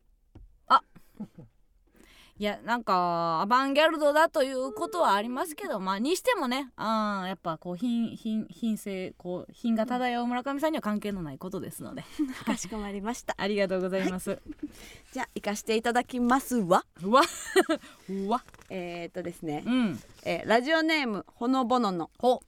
[2.40, 12.02] いやなんかアバンギャルドだということはありますけどまあにしてもねあーやっぱこう品品品性こう品が漂う村上さんには関係のないことですので。
[12.46, 13.34] かしこまりました。
[13.38, 14.40] ありがとうございます、
[15.12, 16.86] じゃあ行かしていただきますわ。
[17.02, 17.20] うわ
[18.08, 18.42] う わ。
[18.70, 19.62] えー、っとですね。
[19.66, 20.00] う、ん。
[20.24, 22.10] えーラジオネームほのぼのの。
[22.18, 22.40] ほ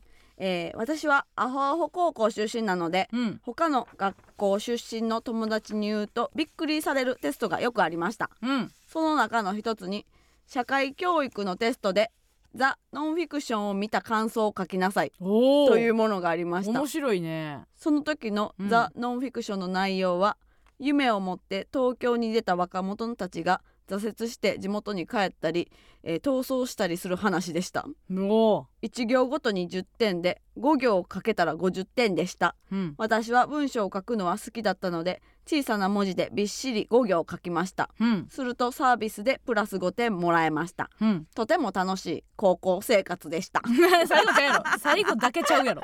[0.45, 3.41] えー私はアホアホ高校出身なのでうん。
[3.45, 8.29] 他の学校出身の友達に言うとびっくりされるテストがよくありました。
[8.43, 8.71] うん。
[8.89, 10.05] その中の一つに
[10.49, 12.11] 社会教育のテストで
[12.55, 16.79] ザ・ノンフィクションを見た感想を書きなさいおというものがありました。
[16.79, 17.63] 面白いね。
[17.75, 18.69] その時のうん。
[18.69, 20.37] ザ・ノンフィクションの内容は、
[20.79, 25.71] 夢を持って東京に出た若者たちが挫折して地元に帰ったり、
[26.03, 27.87] えー逃走したりする話でした。
[28.11, 32.55] お1行ごとに10点で5行書けたら50点でした。
[32.71, 32.95] うん。
[32.99, 37.91] 私は文章を書くのは好きだったので小さな文字でびっしり5行書きました。
[38.01, 38.27] うん。
[38.29, 40.91] するとサービスでプラス5点もらえました。
[41.01, 41.27] うん。
[41.35, 43.63] とても楽しい高校生活でした。
[44.81, 45.83] 最後だけちゃうやろ。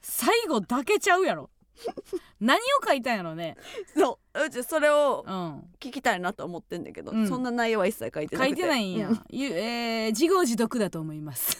[0.00, 1.50] 最後だけちゃうやろ
[2.40, 3.56] 何を書いたんやろね。
[3.96, 4.44] そう。
[4.46, 5.58] うちそれをうん。
[5.80, 7.28] 聞きたいなと思ってんだけど、うん。
[7.28, 8.60] そんな内容は一切書いてな書くて。
[8.60, 11.58] いてないんや、うゆえー自業自得だと思います。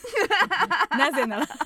[0.96, 1.48] なぜなら。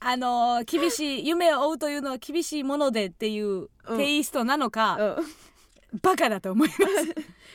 [0.00, 3.98] あのー厳しい夢を追うというのは厳しいものでっていううん。
[3.98, 5.26] テイストなのか、うん。
[6.02, 6.82] バカだと思います。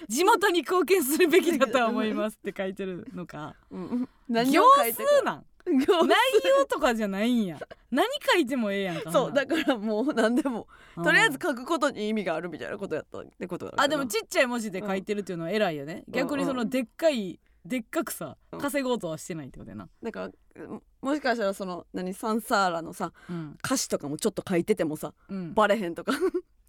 [0.07, 3.55] 地元に貢献するべきだと思いますって書いてるのか。
[3.69, 5.35] うん、何行を書いて数なん。
[5.37, 7.59] 行内容とかじゃないんや。
[7.91, 11.03] 何書いてもええやんかそうだからもう何でもうん。
[11.03, 16.13] とりあえず書くことに意味があるみたいなことやったってことだあでもちっちゃい文字で書いてるっていうのは偉いよね、うん。
[16.13, 18.59] 逆にそのでっかいでっかくさうん。
[18.59, 23.57] 稼ごうとはしてないってことやな、だからももしかしたらその何サンサーラのさうん。
[23.63, 26.13] 歌詞とかもちょっと書いててもさうん、バレへんとか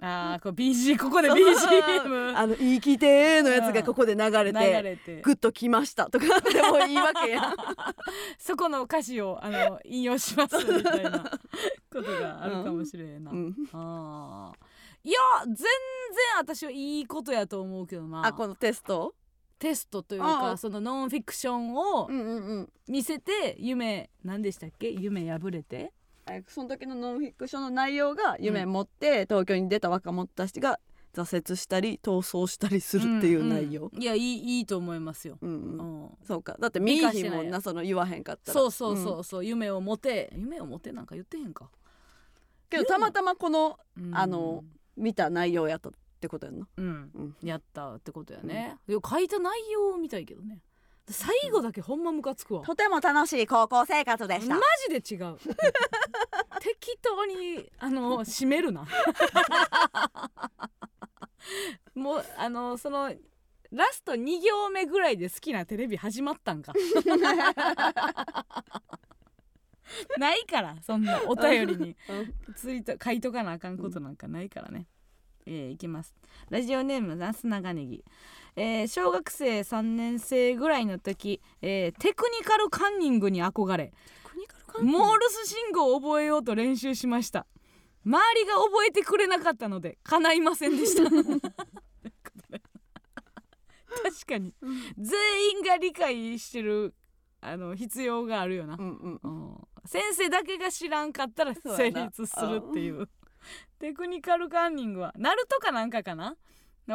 [0.05, 5.23] あーこう BG ここで BGM あの「生きて」のやつがここで流れ流て。
[5.23, 7.55] グッときましたとかでもいいわけやん。
[8.37, 11.21] そこの歌詞をあの引用しますみたいな
[11.93, 13.55] ことがあるかもしれんな、うん。
[13.73, 15.09] あー。
[15.09, 15.67] いや全然
[16.39, 18.27] 私はいいことやと思うけどな。
[18.27, 19.15] あこのテスト？
[19.61, 22.73] テストというああかそのノンフィクションをうんうんうん。
[22.89, 24.91] 見せて夢何でしたっけ？
[24.91, 25.77] 夢破れて。
[25.77, 25.93] え
[26.47, 30.79] その時のノンフィクションの内容が夢持って東京に出た若者たちが
[31.15, 34.03] 挫折したり逃走したりするっていう内容ん、ん。
[34.03, 36.05] いやいいいいと思いますよ、うんううん。
[36.05, 36.57] んそうか。
[36.59, 38.55] だって見いひんもんなその言わへんかったら。
[38.55, 40.33] そうそうそうそう、夢を持て。
[40.35, 41.71] 夢を持てなんか言ってへんか、
[42.71, 44.17] けどたまたまこのうん。
[44.17, 44.65] あの
[44.97, 46.69] 見た内容やったってことやんな。
[46.77, 47.11] うん。
[47.15, 47.37] うん。
[47.43, 50.61] やったってことやね、いや書いた内容を見たいけどね
[51.09, 52.63] 最後だけほんまムカつくわ。
[52.65, 55.37] とても楽しい高校生活でマジで違う。
[56.61, 58.87] 適当にあの締めるな。
[61.95, 63.13] もうあのその
[63.73, 66.73] ラスト2行目ぐらいで好きなテレビ始まったんか。
[70.19, 71.97] ないからそんなお便りに。
[72.57, 74.87] ツイート書いとかなあかんことなんかないからね、
[75.47, 76.15] えーいきます。
[76.51, 78.05] ラジオネームなす長ネギ、
[78.57, 83.93] えー小学生3年生ぐらいの時、えーテクニカルカンニングに憧れ
[84.83, 87.47] モールス信号を覚えようと練習しました。
[88.05, 91.05] 周りが覚えてくれなかったので叶いませんでした。
[94.03, 94.55] 確かに。
[94.99, 96.95] 全員が理解してる
[97.41, 99.69] あの必要があるよな、うんうんうん。
[99.85, 103.09] 先生だけが知らんかったら成立するっていう。
[103.79, 106.37] テクニカルカンニングはナルトかなんかかな？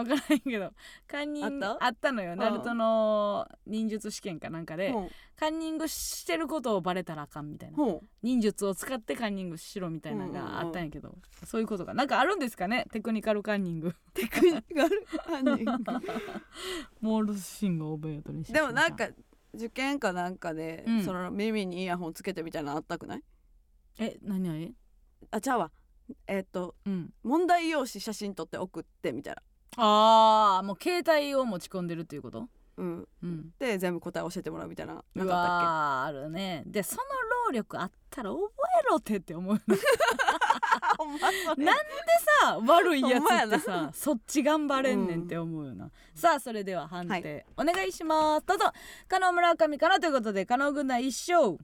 [0.04, 0.72] 分からないけど
[1.08, 2.36] カンニングあったのよ。
[2.36, 7.78] ナルトの忍術試験かなんかでほうカンニングしてることをバレたらあかんみたいな。
[7.78, 12.86] ほ忍術を使ってカンニングしろみたいなのがあったんやけど、そういうことがなんかあるんですかね？
[12.92, 15.72] テクニカルカンニングうテクニカルカンニング
[17.02, 19.10] モールス信号を覚えようと練習しでもなんか
[19.54, 21.04] 受験かなんかで、うん。
[21.04, 23.24] その耳にイヤホンつけてみたいなのあったくない？
[24.00, 24.74] え何何
[25.32, 25.72] あちゃうわ。
[26.28, 27.14] えっ、とうん。
[27.24, 29.42] 問題用紙写真撮って送ってみたいな
[29.78, 32.48] ああもう携帯を持ち込んでるっていうこと？
[32.78, 33.08] うん。
[33.24, 33.54] うん。
[33.60, 34.94] で全部答え教えてもらうみたいな。
[34.94, 36.64] なかったっうわーあるね。
[36.66, 37.02] でその
[37.48, 38.44] 労力あったら覚
[38.84, 39.78] えろってって思うよな ん
[41.20, 41.66] まそれ。
[41.66, 41.76] なん
[42.42, 48.46] さ悪いやつってさそっち頑張れんねんって思うよな、さあそれでは判定、お願いします。
[48.46, 48.66] どうぞ。
[49.08, 51.58] 加納村上からということで加納軍団一勝。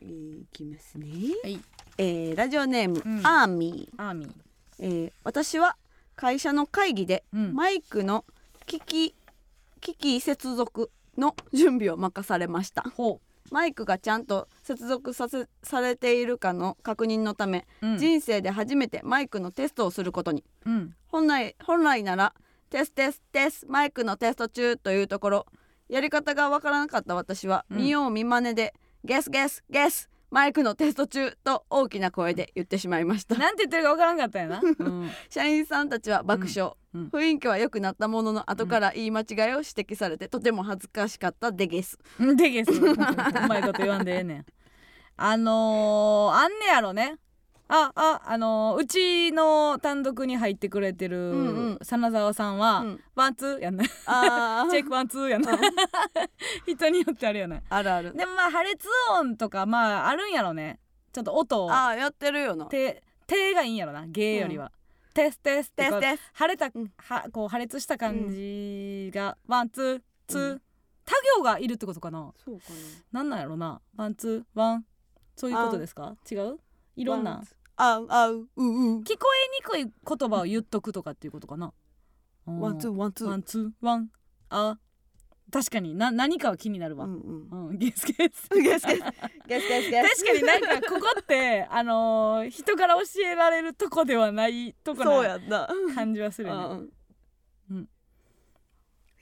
[0.00, 1.06] いきますね、
[1.44, 1.60] はい
[2.00, 3.26] えーラジオネーム、うん。
[3.26, 4.30] アーミー、アーミー。
[4.78, 5.76] えー私は
[6.16, 7.54] 会社の会議でうん。
[7.54, 8.24] マイクの
[8.64, 9.14] 機器
[9.82, 12.82] 機器接続の準備を任されました。
[12.96, 13.20] ほ
[13.50, 17.98] マイクがちゃんと接続させされているかの確認のため、う、うん。
[17.98, 20.42] 人生で初めてマイクのテストをすることに。
[20.64, 22.32] うん、本来本来なら
[22.70, 25.46] テステステスマイクのテスト中というところ
[25.90, 27.76] やり方がわからなかった私は、うん。
[27.76, 28.72] 見よう見まねで
[29.04, 33.34] ゲスゲスゲスマイクのテスト中と大きな声で言ってしまいました。
[33.36, 37.00] なんて言ってるかわからんかったんやな、うん、社員さんたちは爆笑、うん。
[37.02, 37.08] うん。
[37.08, 41.98] 雰囲気は良くなったものの後から言い間違いを指摘されてとても恥ずかしかったでゲス
[42.36, 42.70] でげす。
[42.78, 42.96] う
[43.48, 44.46] まいこと言わんでええねん。
[45.16, 47.18] あのー、あんねやろね
[47.72, 51.78] あああのーうちの単独に入ってくれてるうんうん。
[51.82, 53.00] 真澤さんは、うん。
[53.14, 53.84] ワンツーやんな。
[54.06, 55.52] あ チェックワンツーやんな。
[56.66, 57.62] 人によってあるよね。
[57.70, 58.12] あるある。
[58.16, 60.80] でもまあ破裂音とかまああるんやろね。
[61.12, 61.72] ちょっと音を。
[61.72, 62.66] あーやってるよな。
[62.66, 64.04] 手手がいいんやろな。
[64.06, 64.72] ゲーよりは、
[65.14, 66.32] テステスこうテステス。
[66.36, 66.92] 腫れた、うん。
[66.96, 70.62] はこう破裂した感じが、ワンツーツー、うん。
[71.06, 72.32] 他行がいるってことかな。
[72.44, 72.64] そうか
[73.12, 73.22] な。
[73.22, 73.80] んなんやろな。
[73.96, 74.84] ワンツーワン。
[75.36, 76.16] そういうことですか？
[76.30, 76.58] 違う？
[76.96, 77.42] いろんな
[77.82, 79.00] あうあううう。
[79.02, 79.26] 聞こ
[79.74, 81.72] えにくい言葉を言っとくとかっていうことかな。
[82.44, 83.28] one two one two。
[83.28, 84.10] one two one。
[84.50, 84.78] あ
[85.50, 85.94] 確かに。
[85.94, 87.68] な何かは気になるわ、ううん。
[87.70, 87.78] うん。
[87.78, 88.48] テステス。
[88.54, 89.02] テステス。
[89.46, 90.24] テステステス。
[90.24, 96.86] 確かになんかここって あのー人から教えられるとこではないとこな感じはするよね。
[97.70, 97.88] うん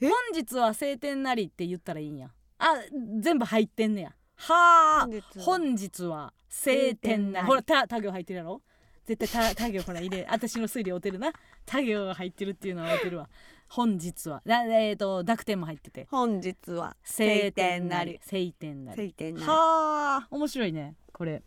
[0.00, 2.30] 本日は晴天なりって言ったらいいんや。
[2.58, 2.74] あ
[3.20, 5.08] 全部入ってんねやはあ
[5.40, 6.32] 本日は。
[6.48, 7.46] 晴天なり。
[7.46, 8.62] ほらたタ行入ってるやろ？
[9.04, 10.26] 絶対た他行ほら入れ。
[10.30, 11.32] 私の推理合うてるな。
[11.66, 13.28] 他行が入ってるっていうのは合うてるわ。
[13.68, 14.42] 本日は。
[14.46, 16.06] だえっ、と濁点も入ってて。
[16.10, 18.20] 本日は晴天なり。
[18.22, 18.96] 晴天なり。
[18.96, 19.46] 晴天なり。
[19.46, 21.42] はあ面白いねこれ。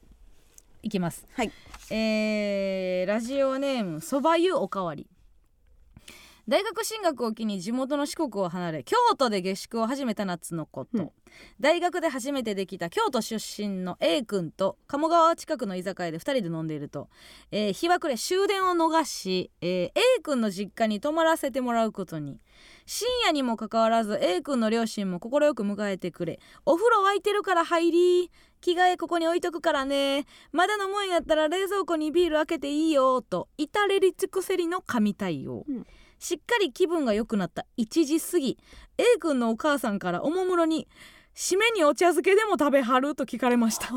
[0.84, 1.26] いきます。
[1.34, 1.52] はい。
[1.92, 5.08] えーラジオネームそば湯おかわり
[6.52, 11.12] 大学進学を機に地元の四国を離れ京都で下宿を始めた夏のこと、うん。
[11.62, 17.08] 大学で初めてできた京都出身の A 君と鴨川近くの居酒屋で2人で飲んでいると、
[17.52, 19.94] えー日は暮れ終電を逃し、えー A
[20.24, 22.42] 君の実家に泊まらせてもらうことに。
[22.86, 26.42] 深夜にもかかわらず A 君の両親も快く迎えてくれ。
[26.66, 30.26] お風呂沸いてるから入り着替えここに置いとくからね。
[30.52, 35.88] まだ飲むんやったら冷蔵庫にビール開けていいよと至れり尽くせりの神対応、うん
[36.22, 37.66] しっかり気分が良くなった。
[37.80, 38.60] 1時過ぎ。
[39.00, 40.88] A 君のお母さんからおもむろに
[41.36, 43.88] 「締めにお茶漬けでも食べはる?」と聞かれました。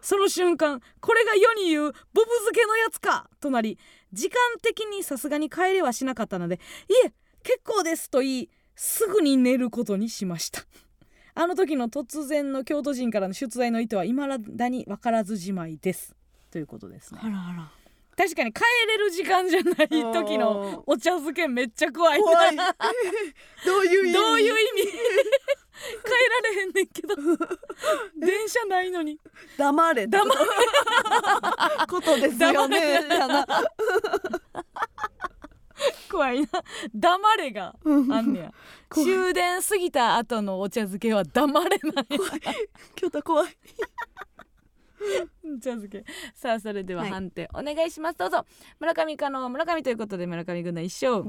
[0.00, 3.28] その瞬間これが世に言うボブ漬けのやつか！
[3.40, 3.78] となり
[4.12, 7.12] 時間的にさすがに帰れはしなかったので「いえ
[7.42, 10.64] 結構です」と言いすぐに寝ることにしました。
[11.34, 16.14] あの時の突然の京都人からの出題の意図は未だに分からずじまいです。
[16.52, 17.20] ということですね。
[17.22, 17.72] あらあら
[18.16, 22.24] 確かに帰れる時間じゃない時のお茶漬けめっちゃ怖いな。
[22.24, 22.56] 怖い。
[23.64, 24.12] どういう意味？
[24.12, 24.52] どういう意
[24.84, 24.92] 味？
[24.92, 26.10] 帰
[26.44, 27.16] られへんねんけど。
[28.16, 29.18] 電車ないのに。
[29.56, 30.30] 黙れ黙れ。
[31.88, 33.00] ことですよね。
[36.10, 36.48] 怖いな。
[36.94, 37.88] 黙れがあ
[38.20, 38.52] んねや。
[38.92, 42.06] 終電過ぎた後のお茶漬けは黙れない。
[42.94, 43.56] 京都怖い。
[44.31, 44.31] お
[45.60, 46.04] 茶漬け。
[46.34, 47.10] さあそれでははい。
[47.10, 48.18] 判定お願いします。
[48.18, 48.46] どうぞ。
[48.80, 51.24] 村上かの村上ということで村上軍団一勝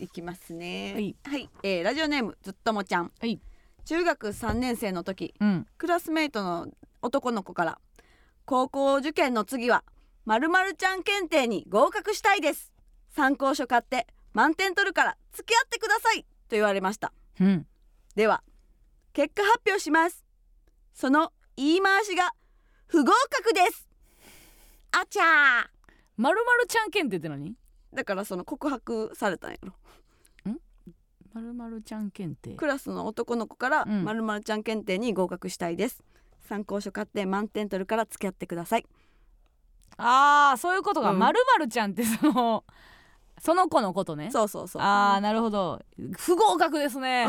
[0.00, 0.92] いきますね。
[0.94, 1.48] はい、はい。
[1.62, 3.40] えーラジオネームずっともちゃん、はい。
[3.84, 5.66] 中学3年生の時うん。
[5.78, 6.68] クラスメイトの
[7.02, 7.78] 男の子から
[8.44, 9.84] 高校受験の次は
[10.24, 12.72] まるまるちゃん検定に合格したいです。
[13.10, 17.12] 参考書買って満点取るから付き合ってくださいと言われました。
[17.40, 17.66] うん。
[18.16, 18.42] では
[19.14, 20.24] 結果発表します。
[20.92, 22.32] その言い回しが
[22.88, 23.88] 不合格です。
[24.90, 25.24] あちゃー。
[26.16, 27.54] まるまるちゃん検定って何？
[27.94, 29.72] だからその告白されたんやろ。
[31.32, 32.56] まるまるちゃん検定。
[32.56, 34.04] クラスの男の子からうん。
[34.04, 36.02] まるまるちゃん検定に合格したいです。
[36.48, 38.86] 参考書買って満点取るから付き合ってください。
[39.96, 41.20] ああそういうことがうん。
[41.20, 42.64] まるまるちゃんってその
[43.44, 44.30] その子のことね。
[44.30, 44.82] そうそうそう。
[44.82, 45.78] ああなるほど。
[46.16, 47.26] 不合格ですね。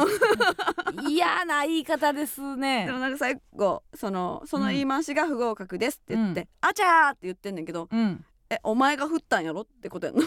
[1.09, 6.47] 嫌な言い方ですでねもなんか最後そのその言い回しが不合格ですって言って、うん。
[6.61, 8.23] あちゃーって言ってんねんけどうん。
[8.49, 10.23] えお前が振ったんやろってことやんな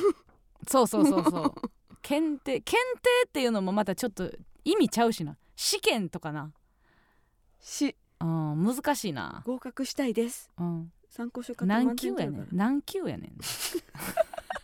[0.67, 1.55] そうそうそうそう。
[2.03, 4.31] 検定検定っていうのもまたちょっと
[4.65, 5.39] 意味ちゃうしな。
[5.57, 6.53] 試験とかな。
[7.61, 7.97] し。
[8.21, 9.43] うん難しいな。
[9.47, 10.51] 合格したいです。
[10.61, 10.93] うん。
[11.09, 12.49] 参考書買って何満級やねん。
[12.53, 13.33] 何級やねん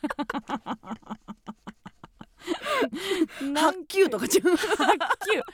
[3.41, 4.61] 8級とかちゃう？8級
[5.41, 5.47] 8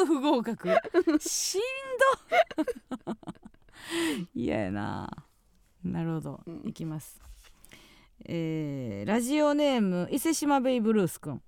[0.00, 0.76] 級不合格。
[1.20, 1.60] しん
[3.04, 3.14] ど。
[4.34, 5.10] 嫌やな。
[5.84, 6.62] なるほど、うん。
[6.68, 7.22] いきます。
[8.24, 11.42] えーラジオネーム伊勢島ベイブルースくん。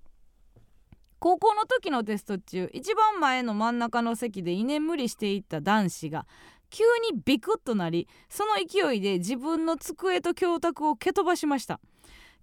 [1.19, 6.25] 高校の時のテスト中一番前の真ん中の席で居眠りしていた男子が
[6.71, 11.79] 急にビクッとなりその勢いで自分の机と教卓を蹴飛ばしました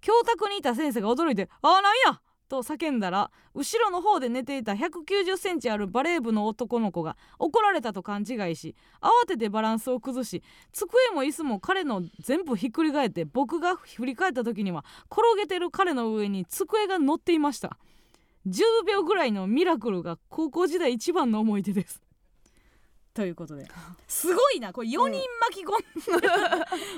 [0.01, 10.41] 教卓にいた先生が驚いて「ああなんや!」と叫んだら後ろの方で寝ていた1 9 0センチあるバレー部の男の子が怒られたと勘違いし慌ててバランスを崩し
[10.73, 17.77] 机も椅子も彼の全部ひっくり返って僕が振り返った時には転げてる彼の上に机が乗っていました
[18.47, 22.01] 10秒ぐらいのミラクルが高校時代一番の思い出です
[23.13, 23.67] ということで。
[24.07, 24.71] すごいな。
[24.71, 25.77] これ4人巻き込
[26.17, 26.27] んで、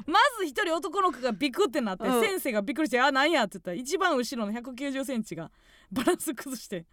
[0.06, 2.22] まず1人男の子がビクってなって、うん。
[2.22, 5.52] 先生がびっくりして「あなんや?」って言ったら一番後ろの1 9 0センチが
[5.92, 6.86] バランス崩してで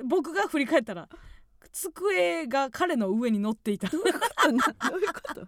[0.04, 1.08] 僕が振り返ったら
[1.72, 3.88] 机が彼の上に乗っていた。
[3.88, 5.46] どういうことなどういうこと？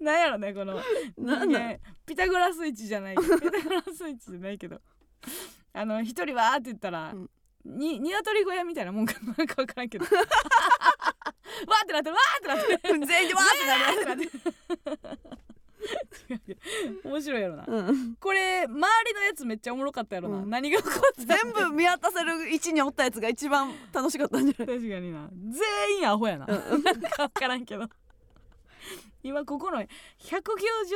[0.00, 0.74] なんやろねこの。
[1.16, 3.16] なんなん人間ピタゴラスイッチじゃない。
[3.16, 4.80] ピタゴラスイッチじゃないけど。
[5.72, 7.30] あの一人はーって言ったら、うん
[7.64, 10.04] に鶏小屋みたいなもんかなんか分からんけど。
[10.10, 13.06] わーってなってるわーってなってる。
[13.06, 13.44] 全員でわー
[13.94, 14.30] ってなってる。
[17.04, 18.14] 面白いやろな、うん。
[18.16, 20.50] これ周りのやつめっちゃおもろかったやろな、うん。
[20.50, 21.36] 何が起こってた？
[21.36, 24.76] 全部見渡せる位置におったやつが一番楽しかったんじゃない？
[24.78, 25.28] 確かにな。
[25.30, 27.88] 全員アホやな、 なんか分からんけど
[29.24, 29.86] 今ここの190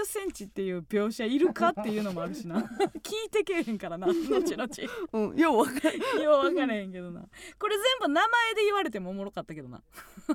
[0.05, 2.59] センチっていう描写いるかっていうのもあるしな。
[3.03, 4.07] 聞いてけえへんからな。
[4.07, 4.68] 後々。
[5.12, 7.22] うんようわかるよう分からへんけどな。
[7.59, 9.83] これ全部名前で言われてもおもろかったけどな。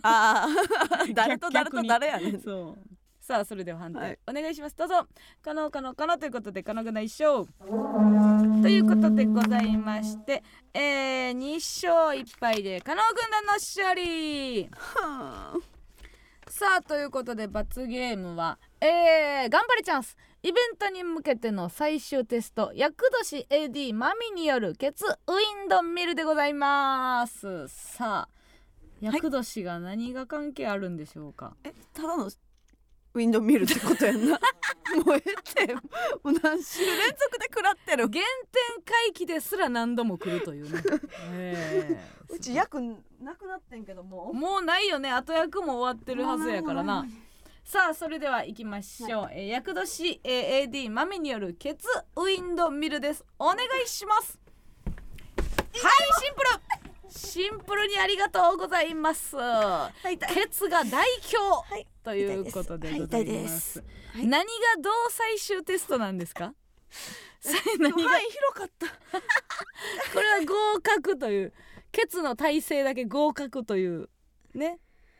[0.01, 2.41] ああ 誰と誰と誰やねん。
[2.41, 2.95] そう。
[3.21, 4.19] さあそれでは判定、はい。
[4.27, 4.75] お願いします。
[4.75, 5.07] どうぞ。
[5.43, 7.47] 可能可能可能ということで可能がない一勝
[8.63, 14.67] ということでございましてえー、2勝1敗で可能軍団の勝利。
[14.71, 15.72] はあ
[16.55, 20.15] さあということで罰ゲームはえー、頑張れチャンス。
[20.43, 22.71] イベントに向けての最終テスト。
[22.75, 27.67] 厄年 AD マミによるケツウィンドミルでございます。
[27.69, 28.43] さあ
[29.01, 32.29] 厄年が何が関係あるんでしょうか、えただの
[33.13, 34.39] ウィンドウミルってことやんな。
[35.05, 35.73] もうえて。
[35.75, 35.81] も
[36.23, 38.03] う何週連続で食らってる。
[38.03, 38.23] 原点
[38.83, 40.81] 回帰ですら何度も来るというね、
[41.31, 41.97] え
[42.29, 42.33] え。
[42.33, 42.79] うち役
[43.21, 44.31] なくなってんけども。
[44.31, 45.11] うもうないよね。
[45.11, 47.05] 後役も終わってるはずやからな。
[47.63, 51.87] さあそれでは行きましょう、えー厄年、えー AD マミによるケツ
[52.17, 53.23] ウィンドミルです。
[53.39, 54.39] お願いします。
[54.87, 55.01] はい
[56.21, 56.72] シンプル
[57.15, 59.35] シンプルにありがとうございます。
[60.33, 61.37] ケツが大凶。
[61.39, 61.87] はい。
[62.03, 63.59] ということでございます。
[63.73, 63.79] す。
[64.13, 64.49] はい何が
[64.81, 66.53] どう最終テストなんですか？
[67.39, 68.09] さ 何が？
[68.09, 68.87] はい広かった。
[70.13, 71.53] これは合格という。
[71.91, 74.09] ケツの体勢だけ合格という。
[74.55, 74.79] ね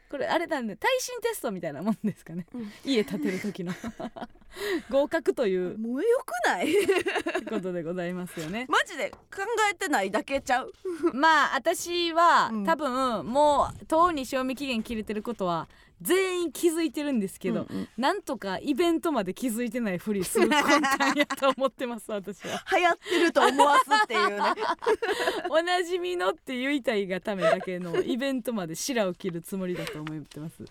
[0.10, 2.72] これあれだね耐震テストみたいなもんですかね、うん。
[2.86, 3.74] 家建てる時の。
[4.90, 5.78] 合格という。
[5.82, 6.74] もうよくない？
[7.50, 8.66] ことでございますよね。
[8.70, 9.18] マジで考
[9.72, 10.72] えてないだけちゃう？
[11.14, 12.64] まあ私は、うん。
[12.66, 15.68] 多分もうとうに賞味期限切れてることは
[16.04, 17.88] 全員気づいてるんですけど、うんうん。
[17.98, 22.64] なんとかイベントまで気づいてないふりする 魂胆やと思ってます私は。
[22.78, 24.38] 流行ってると思わすっていうね。
[25.50, 30.64] おなじみのって言いたいがためだけのイベントまで白を切るつもりだと思ってます。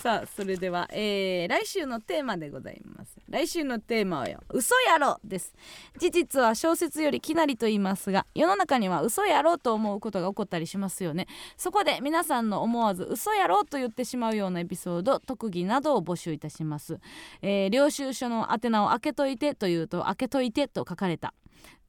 [0.00, 3.16] さあそれでは、えー来週のテーマでございます。
[3.28, 5.54] 来週のテーマはよ嘘やろです。
[5.98, 11.26] 事実は小説よりきなりと言いますが世の中には嘘やろと思うことが起こったりしますよね。
[11.56, 17.00] そこで皆さんの思わず嘘やろと言ってしまうよようなエピソード特技などを募集いたします、
[17.42, 21.34] えー領収書の宛名を開けといてというと開けといてと書かれた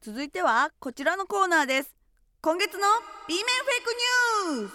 [0.00, 1.94] 続いてはこちらのコーナーです。
[2.40, 2.80] 今月の
[3.28, 3.94] B 面フェイク
[4.56, 4.72] ニュース。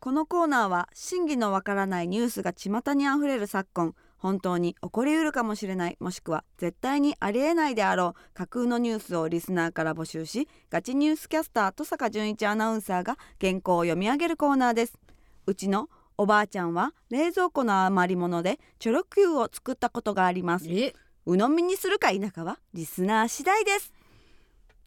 [0.00, 3.94] このコーナーは真偽のわからないニュースが巷にあふれる昨今。
[4.24, 14.98] 本当に起こりうるかもしれないもしくは絶対にありえないであろう架空のニュースをリスナーから募集しガチニュースキャスター登坂淳一アナウンサーが原稿を読み上げるコーナーです。
[15.46, 20.70] うちのおばあちゃんは冷蔵庫の余り物でチョロ Q を作ったことがあります。
[20.70, 20.94] え？
[21.26, 23.92] 鵜呑みにするか否かはリスナー次第です。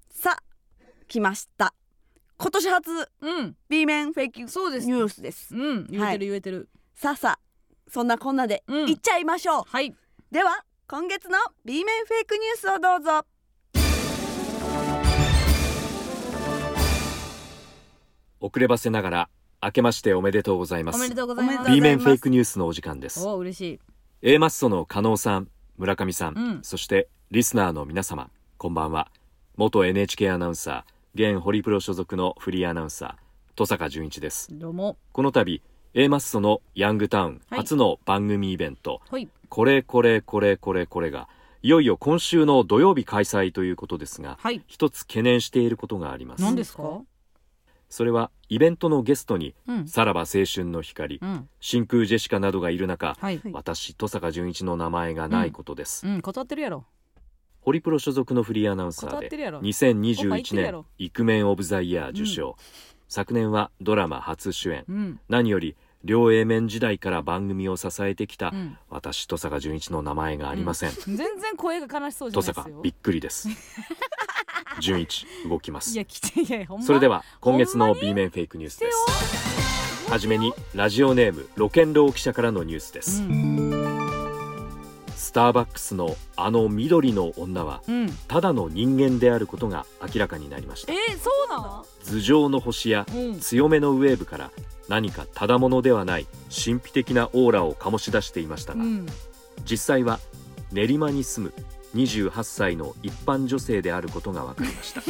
[0.10, 0.44] さあ
[1.08, 1.76] 来ました。
[2.40, 2.90] 今年初
[3.22, 3.56] うん。
[3.70, 4.88] B 面フェイクニそうです。
[4.88, 5.54] ュースです。
[5.54, 5.88] うん。
[5.92, 7.47] 言えてる言えてる、さあさあ
[7.90, 8.90] そんなこんなでうん。
[8.90, 9.96] いっちゃいましょう、はい。
[10.32, 13.26] では今月の B 面フェイクニュースをどうぞ。
[18.40, 19.30] 遅ればせながら
[19.64, 20.96] 明けましておめでとうございます。
[20.98, 21.56] おめでとうございます。
[21.56, 23.26] おめでとう B 面フェイクニュースのお時間です。
[23.26, 23.80] お嬉しい。
[24.22, 26.64] A マッソの加納さん村上さん、うん。
[26.64, 29.10] そしてリスナーの皆様こんばんは。
[29.56, 33.16] 元 NHK アナウンサー現ホリプロ所属のフリーアナウンサー
[33.52, 34.50] 登坂淳一です。
[34.52, 34.98] どうも。
[35.14, 35.62] この度
[36.00, 37.60] A マッソのヤングタウンはい。
[37.62, 39.28] 初の番組イベント、ほい。
[39.50, 41.28] これこれこれこれこれが
[41.64, 44.62] いよいよ今週の土曜日開催ということですがはい。
[44.68, 46.44] 一つ懸念していることがあります。
[46.44, 47.02] 何ですか？
[47.90, 49.88] それはイベントのゲストにうん。
[49.88, 51.50] さらば青春の光うん。
[51.60, 53.40] 真空ジェシカなどがいる中はい。
[53.44, 53.52] はい。
[53.52, 56.22] 私登坂淳一の名前がないことです、うん。
[56.22, 56.86] 断ってるやろ。
[57.62, 59.58] ホリプロ所属のフリーアナウンサーで断ってるやろ。
[59.58, 62.56] お前2021年イクメンオブザイヤー受賞、
[63.08, 64.86] 昨年はドラマ初主演。
[64.88, 65.20] うん。
[65.28, 68.78] 何より両 A 面時代から番組を支えてきた、うん。
[68.90, 72.82] 私登坂淳一の名前がありません、全然声が悲しそうじゃ登坂ないですよ。
[72.82, 73.50] びっくりです。
[74.80, 75.92] 淳一動きます。
[75.92, 76.86] いや来ていやほんま。
[76.86, 80.12] それでは今月の B 面フェイクニュースです。
[80.12, 83.97] はじめにラジオネームロケンロー記者からのニュースです、うん
[85.28, 88.10] スターバックスのあの緑の女はうん。
[88.30, 90.94] ただの人間であることが明らかになりました。
[90.94, 91.86] えー、そうなの？
[92.06, 93.40] 頭上の星やうん。
[93.42, 94.52] 強めのウェーブから
[94.88, 99.06] 何かただものではない神秘的なオーラを醸し出していましたが、うん。
[99.70, 100.22] 実際は
[100.72, 101.52] 練馬に住
[101.94, 105.02] む28歳の一般女性であることが分かりました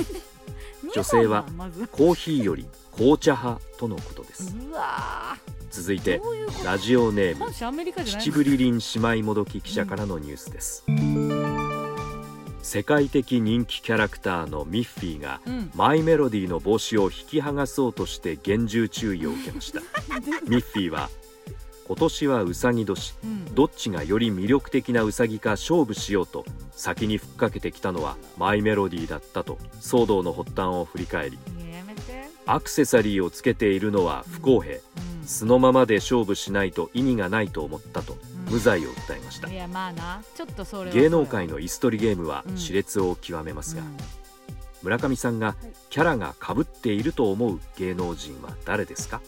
[0.94, 1.46] 女性は
[1.92, 4.56] コーヒーより紅茶派とのことです。
[5.70, 6.22] 続いて
[6.66, 10.84] ラジオネーム本社アメリカじゃない秩父りりん姉妹もどき記者からのニュースです、
[12.64, 15.72] 世界的人気キャラクターのミッフィーがうん。
[15.76, 19.82] マイメロディーの帽子を引き剥がそうとして厳重注意を受けました。
[20.48, 21.10] ミッフィーは
[21.88, 23.16] 今年はウサギ年。
[23.24, 23.56] うん。
[23.56, 31.40] どっちがより魅力的なウサギか勝負しようと先にふっかけてきたのはマイメロディーだったと騒動の発端を振り返り。
[32.46, 34.76] アクセサリーをつけているのは不公平。
[34.76, 34.80] う
[35.24, 35.28] ん。
[35.28, 38.18] 素のままで勝負しないと意味がないと思ったと
[38.50, 39.50] 無罪を訴えました。
[39.50, 40.24] いやまあな。
[40.36, 43.98] ちょっとそれは芸能界の椅子取りゲームはうん熾烈を極めますが、うん。
[44.84, 45.56] 村上さんが
[45.90, 49.22] キャラが被っていると思う芸能人は誰ですか？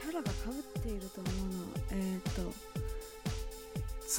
[0.00, 0.48] キャラが被
[0.80, 1.43] っていると思う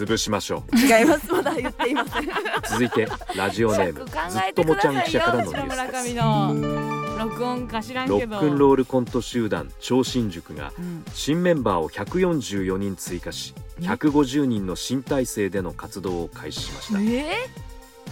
[0.03, 1.31] 潰しましょと違います。
[1.31, 2.23] まだ言っていません。
[2.23, 2.27] う
[2.69, 4.05] 続いてラジオネーム。
[4.29, 11.05] ずっともちゃん記者からのニュースです録音か知らんロックンロールコント集団超新塾がうん。
[11.13, 16.99] 新メンバーを144人追加し150人の新体制での活動を開始しました。
[16.99, 17.47] え？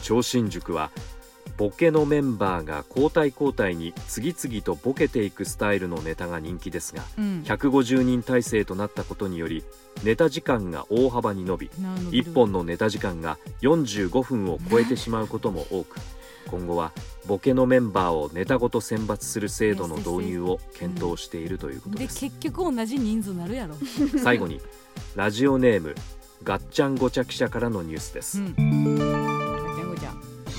[0.02, 0.90] 超新塾は
[1.58, 7.44] ボケのメンバーが交代交代に次々とボケていくスタイルのネタが人気ですがうん。
[7.46, 9.64] 150人体制となったことにより
[10.04, 12.10] ネタ時間が大幅に伸びなるほど。
[12.12, 15.98] 1本のネタ時間が45分を超えてしまうことも多く
[16.48, 16.92] 今後は
[17.26, 23.76] ボケのメンバーをネタごと選抜する制度の導入を検討しているということでです結局同じ人数になるやろ、
[24.22, 24.60] 最後に
[25.16, 25.96] ラジオネーム
[26.44, 28.42] ガッチャンゴチャ記者からのニュースです。
[28.42, 29.53] うん、ごちゃんごちゃん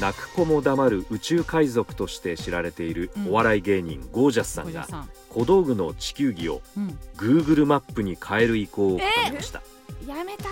[0.01, 4.87] 泣く子も黙る宇宙海賊として知られているお笑い芸人ゴージャスさんが
[5.29, 9.63] 小道具の地球儀をうん、Google マップに変える意向を固めました。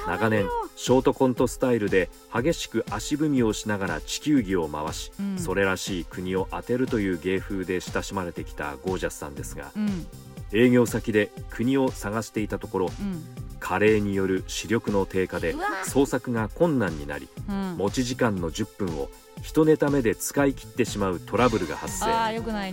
[0.07, 5.39] 長年ショートコントスタイルで激しく足踏みをしながら地球儀を回し、うん。
[5.39, 10.07] それらしい国を当てるという芸風で親しまれてきたゴージャスさんですがうん
[10.53, 13.25] 営業先で国を探していたところうん。
[13.61, 17.77] 加齢による視力の低下で捜索が困難になりうん。
[17.77, 19.09] 持ち時間の10分を
[19.41, 22.07] 一ネタ目で使い切ってしまうトラブルが発生。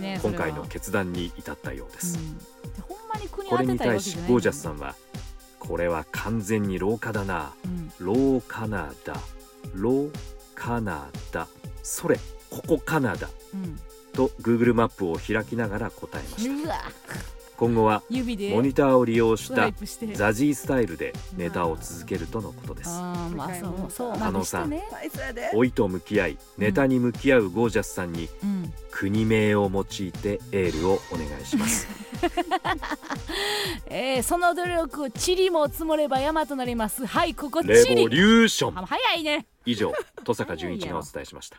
[0.00, 2.38] ね今回の決断に至ったようです、うん。
[3.48, 4.94] これに対しゴージャスさんは
[5.58, 7.52] これは完全に廊下だな。
[7.64, 7.92] うん。
[7.98, 9.14] 廊カナダ。
[9.74, 10.10] 廊
[10.54, 11.46] カナダ。
[11.82, 12.18] それ
[12.50, 13.28] ここカナダ。
[13.54, 13.78] うん。
[14.12, 19.70] と Google マップを開きながら答えました今後は指でモニターを利用した
[20.14, 22.88] ザジースタイルでネタを続けるとのことです。
[22.90, 25.50] あーまあそうそうあまのさでしてね大切やで。
[25.52, 28.72] 老いと向き合いネタに向き合うゴージャスさんにうん。
[28.90, 31.86] 国名を用いてエールをお願いします。
[33.86, 37.04] えー、その努力塵も積もれば山となります。
[37.04, 38.78] はいここレ塵ボリューション。
[38.78, 39.46] あ早いね。
[39.66, 41.58] 以上登坂淳一がお伝えしました。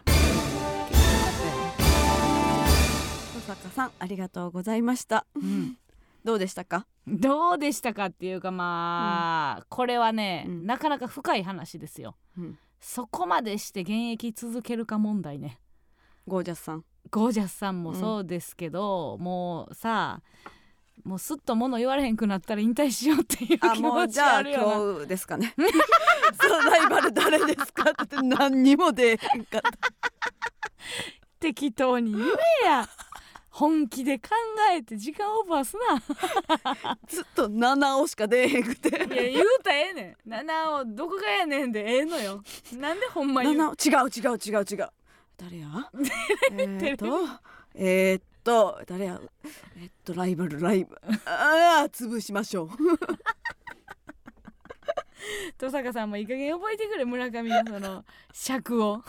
[3.36, 5.28] 小坂さんありがとうございました。
[5.36, 5.78] うん
[6.24, 6.86] どうでしたか？
[7.08, 10.66] どうでしたかっていうかまあ、これはね、うん。
[10.66, 12.60] なかなか深い話ですよ、うん。
[12.80, 15.60] そこまでして現役続けるか問題ね。
[16.28, 16.86] ゴージャスさん。
[17.10, 20.22] ゴージャスさんもそうですけど、もうさ
[21.04, 24.74] もうすっと物言われへんくなったら引退しようっていうあ気もうじゃあ持ちあるよな。
[24.94, 25.56] 今日ですかね。
[26.40, 29.72] そのライバル誰ですかって何にも出えへんかった。
[31.42, 32.88] 適当に言えや
[33.52, 34.30] 本気で考
[34.74, 35.76] えて時間オーバーす
[37.14, 38.90] ずっと七尾しか出えへんくて。
[38.92, 40.30] ないや言うたらええねん。
[40.30, 42.42] 七をどこがやねんでええのよ。
[42.78, 44.90] なんでほんまに違う違う違う違う。
[45.38, 45.92] 誰や？
[46.52, 47.06] えーっと
[47.76, 49.20] えーっと誰や？
[49.78, 51.02] えっとライバルライバル。
[51.26, 52.70] ああ潰しましょう。
[55.60, 59.04] 登坂さんもいい加減覚えてくれ村上のその尺を。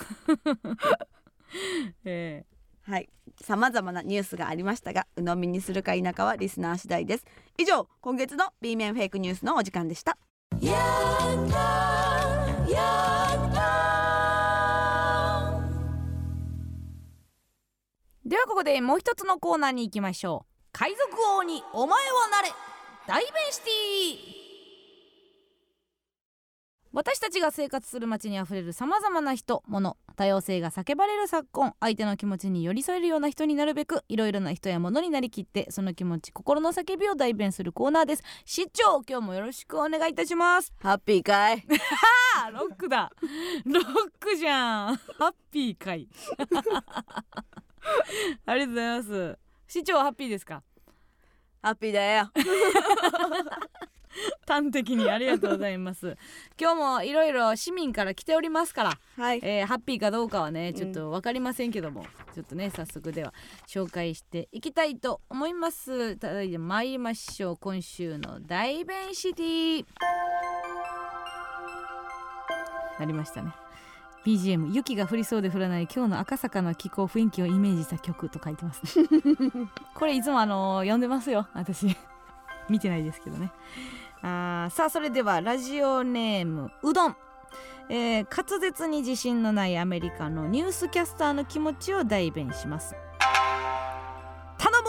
[2.05, 2.45] え。
[2.83, 3.09] はい
[3.43, 7.25] さまざまなニュースがありましたが鵜呑みにするか否かはリスナー次第です。
[7.59, 10.17] 以上今月の B 面フェイクニュースのお時間でした。
[18.27, 18.29] ー。
[18.29, 20.53] ではここでもう一つのコーナーに行きましょう。
[20.73, 21.01] 海賊
[21.39, 22.49] 王にお前はなれ。
[23.07, 24.42] 大弁シティ。
[26.95, 38.23] 私たちが生活する街にあふれるさまざまな人物多様性が叫ばれる昨今相手の気持ちに寄り添えるような人になるべくいろいろな人や物になりきってその気持ち心の叫びを代弁するコーナーです。
[38.45, 40.71] 市長今日もよろしくお願いいたします。
[40.83, 41.65] ハッピーかい。
[42.45, 43.11] あ ロックだ。
[43.65, 43.85] ロッ
[44.21, 44.97] クじゃん。
[44.97, 46.07] ハッピーかい。
[48.45, 49.39] ありがとうございます。
[49.67, 50.63] 市長はハッピーですか？
[51.63, 52.31] ハッピーだよ
[54.53, 55.11] 端的に。
[55.11, 56.17] ありがとうございます。
[56.61, 59.41] 今日もいろいろ市民から来ておりますから、はい。
[59.43, 60.75] えーハッピーかどうかはねん。
[60.75, 63.33] ちょっと分かりませんけども、ちょっとね早速では
[63.67, 66.17] 紹介していきたいと思います。
[66.17, 67.57] ただいま参りましょう。
[67.57, 69.87] 今週の大弁シティ。
[72.99, 73.53] なりましたね。
[74.25, 78.83] BGM 雪が降りそうで降らない今日の赤坂の気候雰囲気をイメージした曲と書いてます
[79.97, 81.49] これいつもあの読んでますよ。
[81.55, 81.97] 私。
[82.69, 83.51] 見てないですけどね
[84.23, 87.17] あーさあそれではラジオネームうどん、
[87.89, 92.95] えー滑舌に自信のないアメリカのニュースキャスターの気持ちを代弁します。
[94.59, 94.89] 頼む！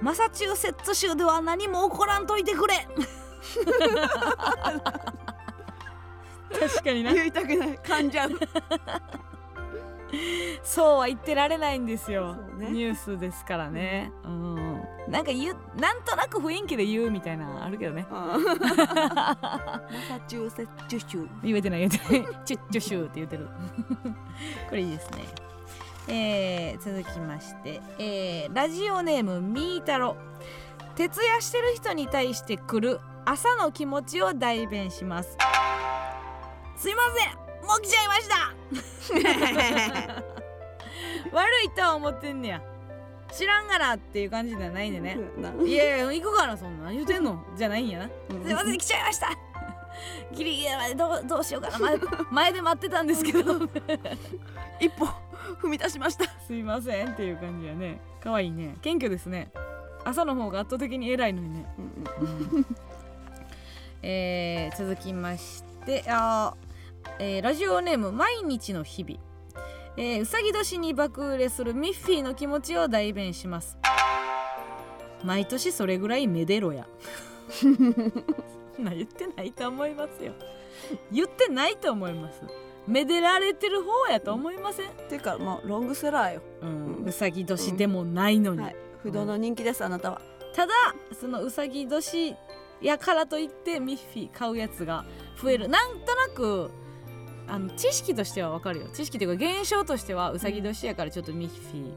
[0.00, 2.86] マサチューセッツ州では何も起こらんといてくれ！
[6.52, 7.12] 確かにな。
[7.12, 7.78] 言いたくない。
[7.78, 8.30] 噛んじゃう
[10.62, 12.70] そうは言ってられないんですよ、ね。
[12.70, 14.12] ニュースですからね。
[14.24, 14.82] うん。
[15.08, 18.06] なんか言うなんとなく雰囲気で言うみたいなのあるけどね。
[18.10, 22.36] マサチューセッツ州言えてない言えてない。
[22.44, 23.48] チュッチュシューって言ってる。
[24.68, 25.24] これいいですね。
[26.10, 30.16] えー、続きまして、えー、ラジオネームみーたろ。
[30.94, 35.36] 徹夜してる人に対して来る朝の気持ちを代弁します。
[36.76, 38.54] すいませんもう来ちゃいました。
[41.32, 42.62] 悪いとは思ってんねや。
[43.30, 45.18] 知らんがなっていう感じではないんでね。
[45.66, 47.44] いやいや行くからそんなん言うてんの。
[47.56, 48.08] じゃないんやな。
[48.08, 49.28] すいません来ちゃいました。
[50.32, 51.78] ギリギリまでどうどうしようかな。
[51.78, 51.98] 前
[52.32, 53.68] 前で待ってたんですけど。
[54.80, 55.06] 一歩
[55.60, 56.24] 踏み出しました。
[56.46, 58.00] すいませんっていう感じやね。
[58.22, 58.76] 可愛いね。
[58.80, 59.50] 謙虚ですね。
[60.04, 61.66] 朝の方が圧倒的に偉いのにね、
[64.00, 66.67] えー続きましてあー、
[67.18, 69.18] えーラジオネーム毎日の日々。
[69.96, 73.78] えーうさぎ年に爆売れするミッフィーの気持ちを代弁します。
[75.24, 76.86] 毎年それぐらいめでろや。
[78.78, 80.32] な言ってないと思いますよ。
[81.10, 82.42] 言ってないと思います。
[82.86, 86.42] めでられてる方やと思いません、っていうかもうロングセラーよ。
[86.62, 88.76] うん、うさぎ年でもないのに、はい。
[89.02, 90.20] 不動の人気ですあなたは。
[90.54, 90.72] ただ
[91.20, 92.34] そのうさぎ年
[92.80, 95.04] やからといってミッフィー買うやつが
[95.42, 95.68] 増える。
[95.68, 96.70] なんとなく
[97.48, 98.88] あの知識としてはわかるよ。
[98.92, 101.92] 知識というか現象としてはうさぎ年やからちょっとミッフィー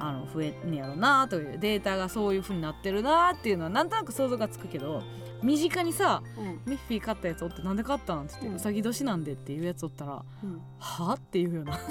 [0.00, 5.02] あの増えんねやろなというデータがそういう風になってるなっていうのはなんとなく想像がつくけど
[5.42, 6.60] 身近にさうん。
[6.66, 8.56] ミッフィー買ったやつおってなんで買ったんって言って、うん。
[8.56, 10.60] うさぎ年なんでっていうやつおったらうん。
[10.78, 11.78] はっていうような。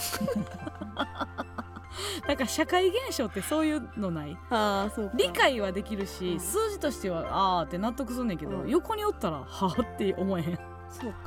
[2.28, 4.38] なんか社会現象ってそういうのない？
[4.50, 5.14] ああそうか。
[5.18, 6.40] 理解はできるし、うん。
[6.40, 8.70] 数字としてはあーって納得すんねんけど、うん。
[8.70, 10.60] 横におったらはって思えへん。
[10.90, 11.18] そうか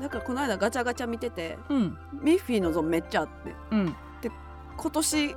[0.00, 1.98] だからこの間ガチャガチャ見ててうん。
[2.20, 3.54] ミッフィーの像めっちゃあって。
[3.70, 3.96] うん。
[4.76, 5.36] 今年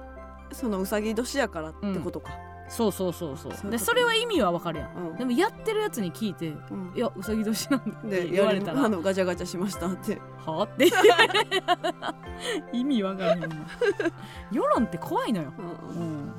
[0.52, 2.32] そのうさぎ年やからってことか、
[2.70, 3.52] そうそうそうそう。
[3.52, 5.16] そういうことでそれは意味はわかるやん、うん。
[5.18, 8.86] でもやってるやつに聞いてうんいやうさぎ年なんだってで言われたら。
[8.86, 10.20] あのガチャガチャしましたって。
[10.44, 10.90] はって。
[12.74, 13.48] 意味わからへんな。
[14.52, 16.34] 世論って怖いのよ、うんうん、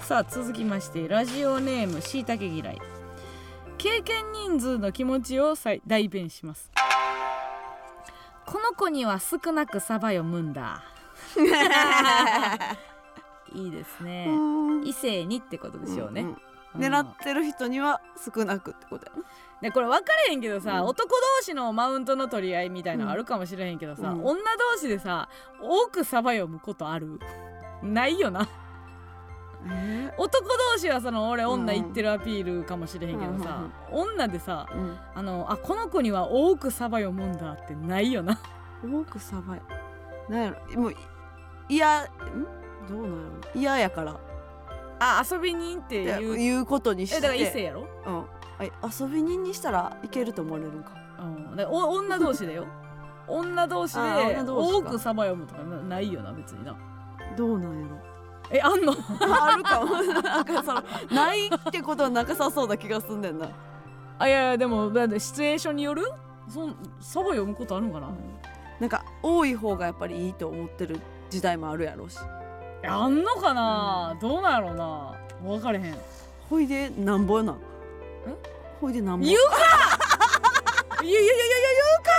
[0.00, 2.78] さあ続きましてラジオネームしいたけ嫌い。
[3.78, 5.54] 経験人数の気持ちを
[5.86, 6.70] 代弁します
[8.46, 10.82] この子には少なくサバ読むんだ。
[13.54, 14.28] いいですね。
[14.84, 16.36] 異性にってことでしょうね、んん
[16.74, 16.80] うん。
[16.80, 18.00] 狙ってる人には
[18.34, 19.22] 少なくってことやな
[19.60, 20.86] でこれ分かれへんけどさ、うん。
[20.86, 24.24] 男同士のマウントの取り合いみたいなのあるかもしれへんけどさ、うん。
[24.24, 24.42] 女
[24.74, 25.28] 同士でさ
[25.60, 27.20] 多くサバ読むことある？
[27.82, 28.48] ないよな
[29.70, 34.98] え男同士はその俺うん女言ってるアピールかもしれへんけどさ、女でさーうん。
[35.14, 38.40] あのあこの子には多くサバ読むんだってないよな。
[38.82, 39.62] 多くさばい
[40.28, 40.80] なんやろ。
[40.80, 40.96] もうい
[41.68, 42.88] いやん？
[42.88, 43.16] どうなんや
[43.54, 43.60] ろ。
[43.60, 44.12] 嫌やから。
[44.12, 44.16] っ
[44.98, 47.16] あ遊び人ってていういうことにして。
[47.16, 48.24] えだから異性やろ、うん。
[48.58, 50.92] あ遊び人にしたらいけると思われるんか。
[51.18, 52.66] うん、だお女同士だよ。
[53.26, 54.00] 女同士で
[54.46, 56.76] 多くサバ読むとかなないよな別にな。
[57.36, 57.96] どうなんやろ
[58.50, 58.92] えあんの？
[59.20, 59.86] あるかも。
[60.22, 63.48] なんかそのないってことはなさそうな気がすんねんな。
[64.18, 66.04] あいやいやでもだってシチュエーションによる？
[66.48, 68.08] そんサバ読むことあるんかな、
[68.78, 71.00] なんか多い方がやっぱりいいと思ってる
[71.30, 72.18] 時代もあるやろうし。
[72.86, 75.14] あんのかな、どうなんやろうな？
[75.42, 75.96] 分かれへん。
[76.50, 77.52] ほいでなんぼな。
[77.52, 77.58] ん
[78.80, 79.24] ほいでなんぼ。
[79.26, 79.56] 言うか！
[81.02, 82.10] いやいやいやいや言うか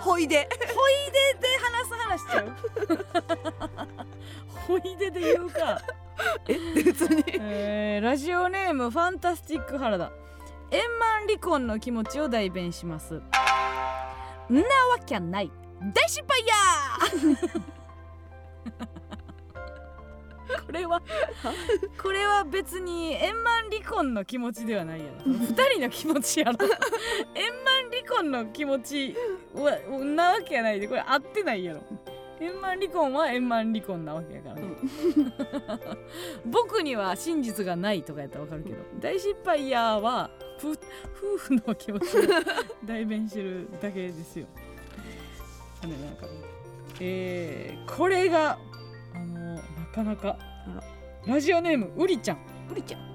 [0.00, 0.48] ほいで。
[0.74, 3.86] ほいでで話す話しちゃう。
[4.66, 5.80] ほいでで言うか。
[6.48, 7.24] え別に。
[7.38, 10.10] えーラジオネームファンタスティック原田。
[10.70, 13.14] 円満離婚の気持ちを代弁します。
[13.14, 13.20] ん
[14.54, 15.50] なわけない。
[15.94, 16.54] 大失敗や！
[17.16, 17.60] ー
[20.66, 21.00] これは？
[22.02, 26.58] これは別に円満離婚の気持ちではないやろ二人の気持ちやろ。
[27.34, 29.16] 円満離婚の気持ち
[29.54, 31.82] はなわけやないでこれ合ってないやろ。
[32.40, 34.62] 円満離婚は円満離婚なわけやからね、
[36.46, 38.76] 僕には真実がないとかやったらわかるけど。
[38.98, 42.22] 大失敗やーはふ夫婦の気持ちを
[42.86, 44.46] 代弁してるだけですよ。
[45.82, 46.26] あのなんか
[46.98, 48.58] えー、これが
[49.14, 49.62] あのな
[49.92, 50.38] かなか
[51.26, 52.38] ラジオネームうりちゃん。
[52.70, 53.10] うりちゃん。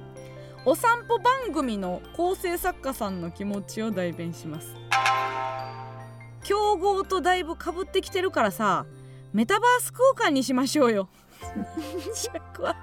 [0.67, 4.73] お散歩番組の構成作家さんの気持ちを代弁します
[6.45, 8.85] 競合とだいぶかぶってきてるからさ
[9.33, 11.09] メタバース空間にしましょうよ。
[12.15, 12.75] ちゃ怖い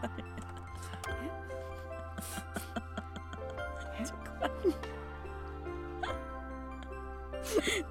[3.98, 4.50] めっちゃ怖い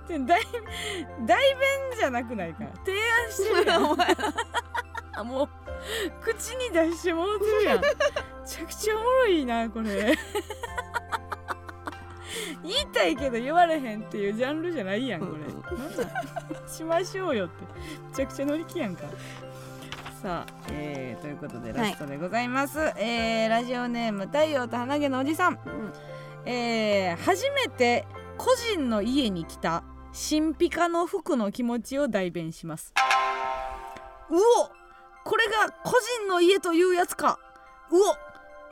[0.08, 0.42] で代
[1.26, 2.66] 代弁じゃなくないか。
[2.86, 3.86] 提案してるやん。
[3.86, 4.16] お前。
[5.14, 5.50] あもう。
[6.22, 7.82] 口に出してもうてるやん。
[7.82, 7.88] め
[8.46, 10.18] ちゃくちゃおもろいなこれ
[12.64, 17.64] 言いたいけど言われへんっていうジャンルじゃないやんこれ、うんなんしましょうよって。
[18.10, 19.04] めちゃくちゃ乗り気やんか。
[20.22, 25.54] さあ、えー、ということでラストでございます、えーラジオネーム太陽と花毛のおじさん。
[25.54, 25.60] うん。
[26.46, 28.06] えー初めて
[28.38, 29.84] 個人の家に来た
[30.14, 32.94] 新ピカの服の気持ちを代弁します。
[34.30, 34.40] うお！
[35.24, 37.40] これが個人の家というやつか。
[37.92, 38.00] うお！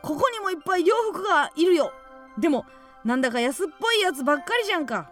[0.02, 1.92] ここにもいっぱい洋服がいるよ。
[2.38, 2.66] でも
[3.06, 5.10] なんだか安っぽいやつばっかりじゃんか。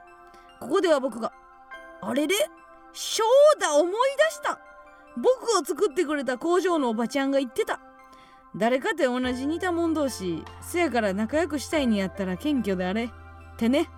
[0.59, 1.31] ここでは僕が
[2.01, 2.35] あれれ？
[2.93, 3.23] そ
[3.57, 3.93] うだ思い
[4.29, 4.59] 出した。
[5.15, 7.79] 僕を作ってくれた工場のおばちゃんが言ってた。
[8.55, 13.05] 誰かて同じ似た者同士せやから仲良くしたいにやったら謙虚であれ。
[13.05, 13.09] っ
[13.57, 13.89] てね。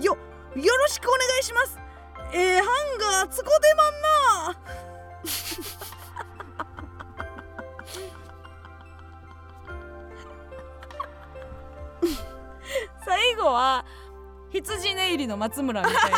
[0.00, 0.16] よ
[0.56, 1.78] よろしくお願いします。
[2.34, 4.60] えー、ハンガーつこでまんな。
[13.04, 13.84] 最後は
[14.50, 16.16] 羊ネイリの松村みたいに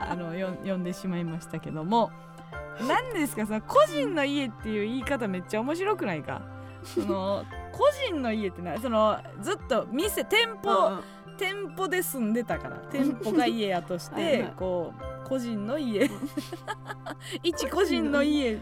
[0.00, 2.10] あのよ呼んでしまいましたけども
[2.88, 6.42] 何ですかその個人の家っていう言い方めっちゃ面白くないか？
[6.84, 10.98] その個人の家ってなそのずっと店店舗
[11.36, 14.52] 店舗で住んでたから店舗が家やとし はいてはい。
[14.56, 14.92] こ
[15.24, 16.08] う個人の家。
[17.42, 18.58] 一個人の家。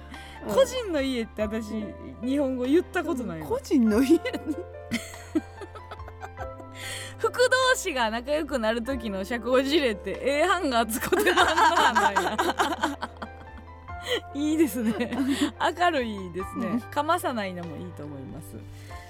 [0.48, 1.22] 個人の家。
[1.22, 1.84] って私
[2.22, 4.18] 日本語言ったことない個人の家
[7.28, 12.36] 服同士が仲良くなる時の社交辞令ってええハンガー使ってまんななんや
[14.34, 14.92] いいですね。
[15.78, 16.82] 明るいですね。
[16.90, 18.56] かまさないのもいいと思います。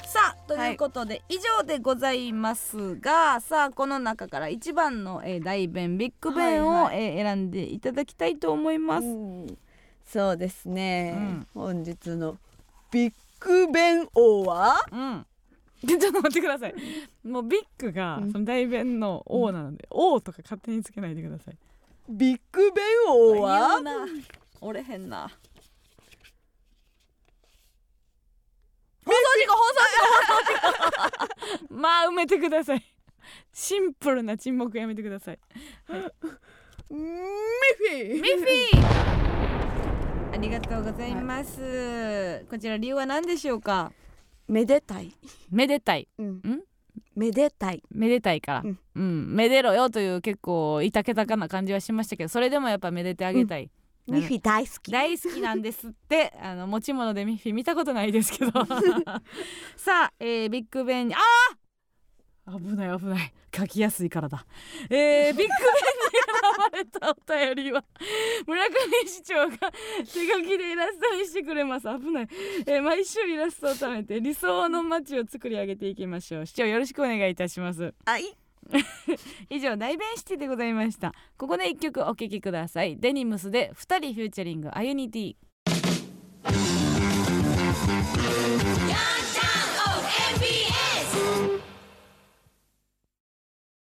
[0.06, 9.58] さあということで、以上でございますがさあこの中から一番の、えー大弁ビッグ弁を、はいはえー選んでいただきたいと思います、うん。
[10.06, 11.46] そうですね、うん。
[11.54, 12.38] 本日の
[12.92, 14.76] ビッグ弁王は？
[14.92, 15.26] うん。
[15.86, 16.74] で ちょっと待ってください。
[17.24, 21.58] もうビッグがうんその大弁の王なので、王とか勝手につけないでください。
[22.08, 23.80] ビッグ弁王言は。
[24.60, 25.30] 折れへんな。
[29.04, 31.74] 放送事故放送事故放送事故。
[31.76, 32.82] まあ埋めてください。
[33.52, 35.38] シンプルな沈黙やめてください。
[35.88, 36.02] ミッ
[36.90, 40.32] フィーミッフィー。
[40.32, 42.44] ありがとうございます。
[42.50, 43.92] こちら理由は何でしょうか？
[44.48, 45.14] めでたい、
[45.50, 46.08] めでたい。
[46.18, 46.26] うん。
[46.36, 46.60] ん？
[47.16, 47.82] めでたい。
[47.90, 49.32] めでたいから、ううん。
[49.32, 53.70] んめでろよという結構いたけたかな感じはしましたけどそれでもやっぱめでてあげたい、
[54.06, 54.90] ミッフィー大好き。
[54.92, 56.32] 大好きなんですって。
[56.42, 58.52] あの持ち物でミッフィー見たことないですけど。
[59.76, 62.58] さあ、えービッグベンにあー！
[62.58, 63.32] 危ない危ない。
[63.56, 64.44] 書きやすいからだ。
[64.90, 65.46] えー、ビッグベン
[66.72, 67.84] れたお便りは
[68.46, 68.72] 村上
[69.06, 69.56] 市長が
[69.98, 71.86] 手書きでイラストにしてくれます。
[71.86, 72.28] 危ない、
[72.66, 76.46] えー毎週イラストを貯めて理想の街を作り上げていきましょう。
[76.46, 77.94] 市長よろしくお願いいたします。
[78.04, 78.36] あい。
[79.50, 81.12] 以上大弁シティでございました。
[81.36, 82.96] ここで一曲お聴きください。
[82.98, 85.36] デニムスで二人 featuring アユニティ。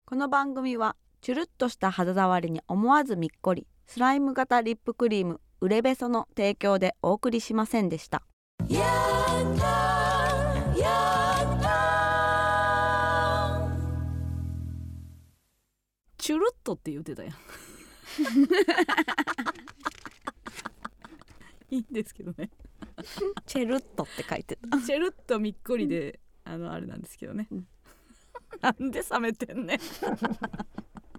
[0.04, 0.96] この番組は
[1.26, 8.22] チュルッとした肌触りに思わずみっこりスライム型リップクリームウレベソの提供でお送りしませんでした。
[16.16, 17.32] チュルッとって言ってたやん。
[21.74, 22.50] いいんですけどね。
[23.46, 24.78] チェルットって書いてた。
[24.78, 27.66] チェルッとみっこりであのあれなんですけどね、うん。
[28.60, 29.80] なんで冷めてんね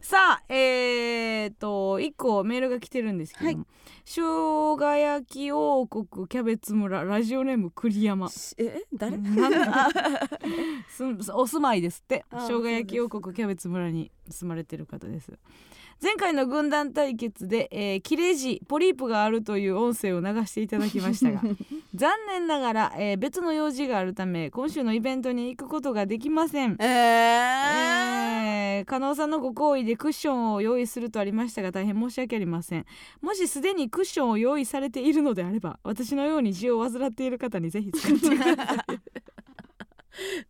[0.00, 3.66] さあえー、と1個メールが来てるんですけども、
[4.04, 4.20] 生
[4.78, 8.28] 姜焼き王国キャベツ村ラジオネーム栗山。
[8.58, 9.16] え誰？
[9.18, 9.90] なんだ。
[10.88, 12.24] すお住まいですって。
[12.30, 15.32] あ生姜焼き王国キャベツ村に住まれてる方です。
[16.00, 21.40] 前回の軍団対決で、えー、切れ字ポリープがあるという音声を流していただきましたが
[21.94, 26.76] 残念ながら、えー別の用事があるため今週のイベントに行くことができません。
[26.78, 28.26] えー。
[28.76, 32.86] えー、加納さんのご好意でクッションを用意するとありましたが大変申し訳ありません。
[33.20, 39.00] もしすでにクッションを用意されているのであれば私のように痔を患っている方にぜひ使ってください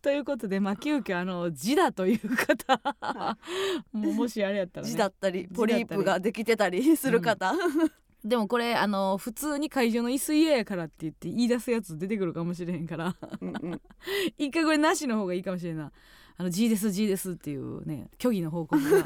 [0.01, 3.37] ということで まあ急遽あの痔だという方。
[3.91, 4.91] もしあれやったらね。
[4.91, 7.53] 字だったりポリープができてたりする方、
[8.23, 13.15] でもこれあの普通に会場の椅子嫌やからって言って言い出すやつ出てくるかもしれへんから。
[13.41, 13.81] うんうん。
[14.37, 15.91] 一回これなしの方がいいかもしれんな
[16.37, 19.03] あの G です G ですっていうね虚偽の報告が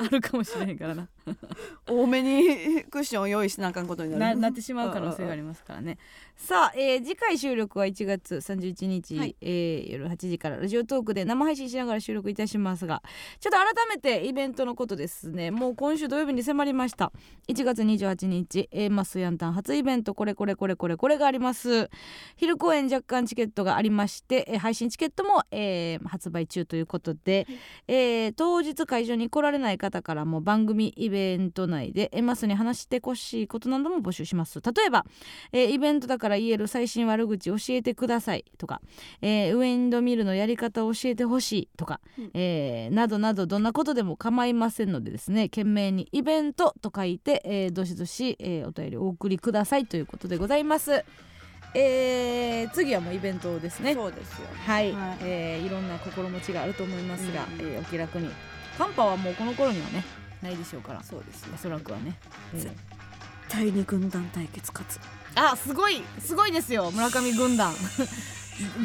[0.00, 1.08] あるかもしれへんからな。
[1.88, 4.36] 多めにクッションを用意しなあかんことになる。
[4.36, 5.98] ななってしまう可能性がありますからね。
[6.36, 9.36] さあ、えー次回収録は1月31日、はい。
[9.40, 13.02] えー夜8時からラジオトークで生配信しながら収録いたしますが
[13.40, 15.50] ちょっと改めてイベントのことですね。
[15.50, 17.12] もう今週土曜日に迫りました。
[17.48, 21.88] 1月28日 A マスヤンタン初イベントこれこれこれこれこれがあります。
[22.36, 27.46] 昼公演若干チケットがありまして、えー配信チケットも、えー発売売中ということで、
[27.88, 31.13] えー当日会場に来られない方からも番組イベント
[31.66, 34.60] 内でエマスに話してほしいことなども募集します。
[34.60, 35.04] 例えば、
[35.52, 38.80] えーイベントだから言える最新悪口教えてくださいとか、
[39.22, 42.30] えーウェンドミルのやり方を教えてほしいとか、うん。
[42.34, 51.04] えーなどなどどんなことでも構いませんのでですね懸命にイベントと書いて、えーどしどし、えーお便りお送りくださいということでございます。
[51.76, 53.94] えー次はもうイベントですね。
[53.94, 55.18] そうですよはい、はい。
[55.22, 57.66] えーいろんな心持ちがあると思いますが、うん。
[57.66, 58.30] えーお気楽に。
[58.78, 60.04] 寒波はもうこの頃にはね
[60.44, 61.02] ないでしょうから。
[61.02, 62.16] そうですおそらくはね、
[62.54, 62.62] えー。
[62.62, 62.76] 絶
[63.48, 65.00] 対に軍団対決勝つ。
[65.36, 66.90] あすごいすごいですよ。
[66.92, 67.74] 村上軍団。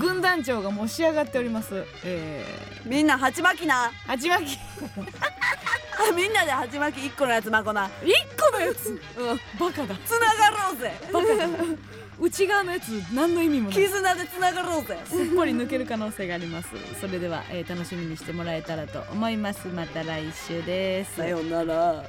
[0.02, 1.86] 軍団長がもう仕上がっております。
[2.04, 2.44] え
[2.86, 3.92] みんな鉢巻きな。
[4.08, 4.60] ー、鉢巻き。
[6.16, 7.90] みんなで鉢巻き一個のやつまこな。
[8.04, 8.90] 一個のやつ。
[8.90, 9.40] うん。
[9.60, 9.96] バカだ。
[10.06, 10.94] つながろうぜ。
[11.14, 11.48] バカだ
[12.20, 13.76] 内側のやつ何の意味もない。
[13.76, 14.98] 絆でつながろうぜ。
[15.06, 16.70] すっぽり抜ける可能性があります。
[17.00, 19.68] それでは、えー楽しみにしてもらえたらと思います。
[19.68, 21.16] また来週です。
[21.18, 22.04] さようなら